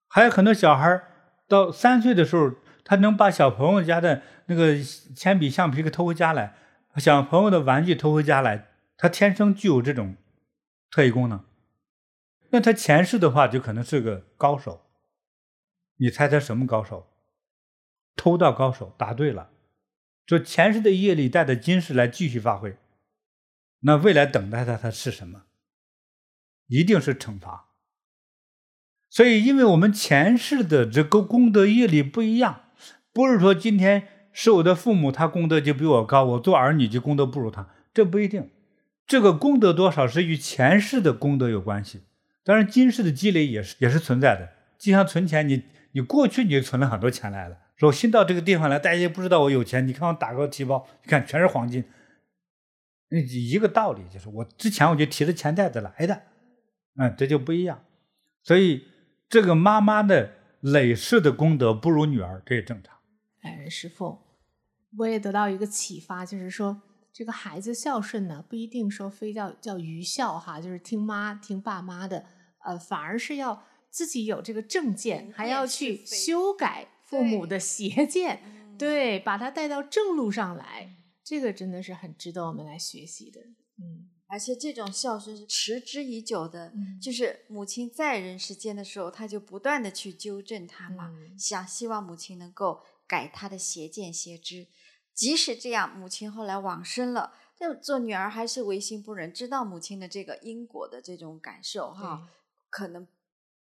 [0.08, 1.02] 还有很多小孩
[1.48, 2.52] 到三岁的时候，
[2.84, 4.78] 他能把小朋友家的那个
[5.16, 6.56] 铅笔、橡皮给偷回家来，
[6.98, 8.68] 小朋友的玩具偷回家来，
[8.98, 10.16] 他天生具有这种。
[10.90, 11.44] 特异功能，
[12.50, 14.86] 那他前世的话就可能是个高手。
[15.98, 17.08] 你猜他什么高手？
[18.16, 19.52] 偷盗高手，答对了。
[20.26, 22.78] 就前世的业力带着今世来继续发挥，
[23.80, 25.44] 那未来等待他他是什么？
[26.68, 27.70] 一定是惩罚。
[29.10, 32.72] 所以，因为我们前世的这个功德业力不一样，
[33.14, 38.52] 不是说今天是我的父母，他功德就比我高，我做儿女就功德不如他，这不一定。
[39.08, 42.03] 这个功德多少是与前世的功德有关系，
[42.43, 44.49] 当然今世的积累也是也是存在的。
[44.78, 51.86] 就像存钱，你你过去你就存了很多钱来了，说我新到这个地方来，大家也不知道我有钱，你看我打个提包，你看全是黄金。
[53.10, 56.24] 那一个道理就是我之前我就提着钱袋子来的，
[56.97, 57.86] 嗯，这就不一样。
[58.43, 58.86] 所以
[59.30, 62.97] 这个妈妈的累世的功德不如女儿，这也正常。
[63.41, 64.20] 哎，师父，
[64.97, 66.82] 我也得到一个启发，就是说
[67.18, 72.24] 这个孩子孝顺呢，不一定说非叫叫愚孝哈，就是听妈听爸妈的，
[72.63, 78.43] 呃，反而是要自己有这个正见，还要去修改父母的邪见，
[78.78, 80.95] 对， 对，把他带到正路上来。
[81.24, 83.41] 这个真的是很值得我们来学习的，
[83.80, 94.68] 嗯，而且这种孝顺是持之以久的，嗯，就是母亲在人世间的时候，他就不断的去纠正他嘛，嗯，想希望母亲能够改他的邪见邪知，
[95.18, 102.30] 即使这样，母亲后来往生了，这做女儿还是为心不忍，知道母亲的这个因果的这种感受哈，
[102.70, 103.05] 可能。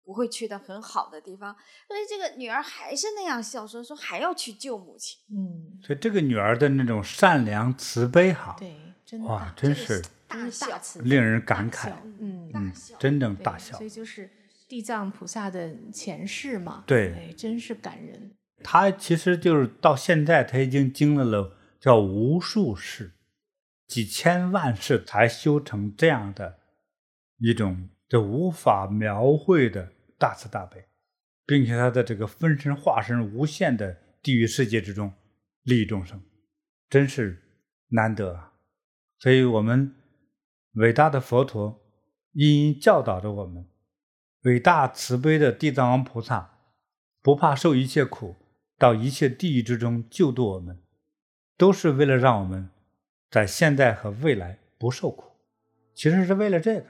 [0.03, 1.55] 不会去到很好的地方，
[1.87, 5.19] 所以这个女儿还是那样孝顺，说还要去救母亲。
[5.29, 8.75] 嗯，所以这个女儿的那种善良慈悲哈，对，
[9.05, 11.93] 真的哇，真是大孝，令人感慨。
[12.19, 13.77] 嗯，嗯，真正大孝。
[13.77, 14.27] 所以就是
[14.67, 18.35] 地藏菩萨的前世嘛，对，对，真是感人。
[18.63, 23.11] 他其实就是到现在，他已经经历了叫无数世、
[23.87, 26.59] 几千万世，才修成这样的
[27.37, 27.89] 一种。
[28.09, 30.83] 这无法描绘的大慈大悲，
[31.45, 35.13] 并且他的这个分身化身无限的地狱世界之中
[35.63, 36.21] 利益众生，
[36.89, 37.41] 真是
[37.87, 38.51] 难得啊！
[39.17, 39.95] 所以，我们
[40.73, 41.81] 伟大的佛陀
[42.33, 43.65] 殷殷教导着我们，
[44.41, 46.57] 伟大慈悲的地藏王菩萨
[47.21, 48.35] 不怕受一切苦，
[48.81, 50.79] 到一切地狱之中救度我们，
[51.55, 52.67] 都是为了让我们
[53.29, 55.25] 在现在和未来不受苦，
[55.93, 56.85] 其实是为了这个。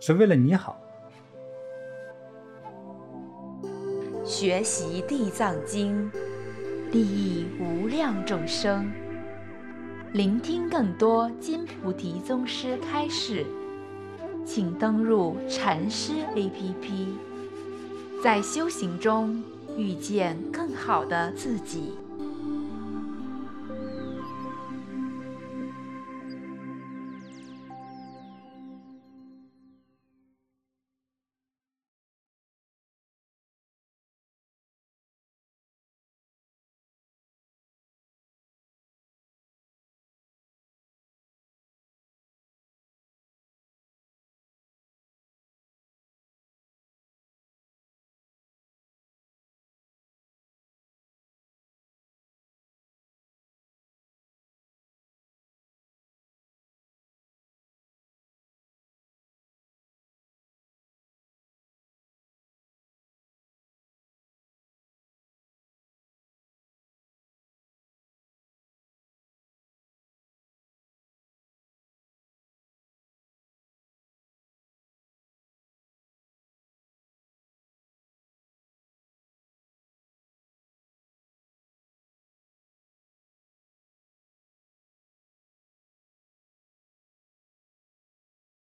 [0.00, 0.80] 是为了你好。
[4.24, 6.10] 学习地藏经，
[6.92, 8.90] 利益无量众生。
[10.14, 13.44] 聆听更多金菩提宗师开示，
[14.46, 17.08] 请登入禅师 APP，
[18.24, 19.42] 在修行中
[19.76, 21.92] 遇见更好的自己。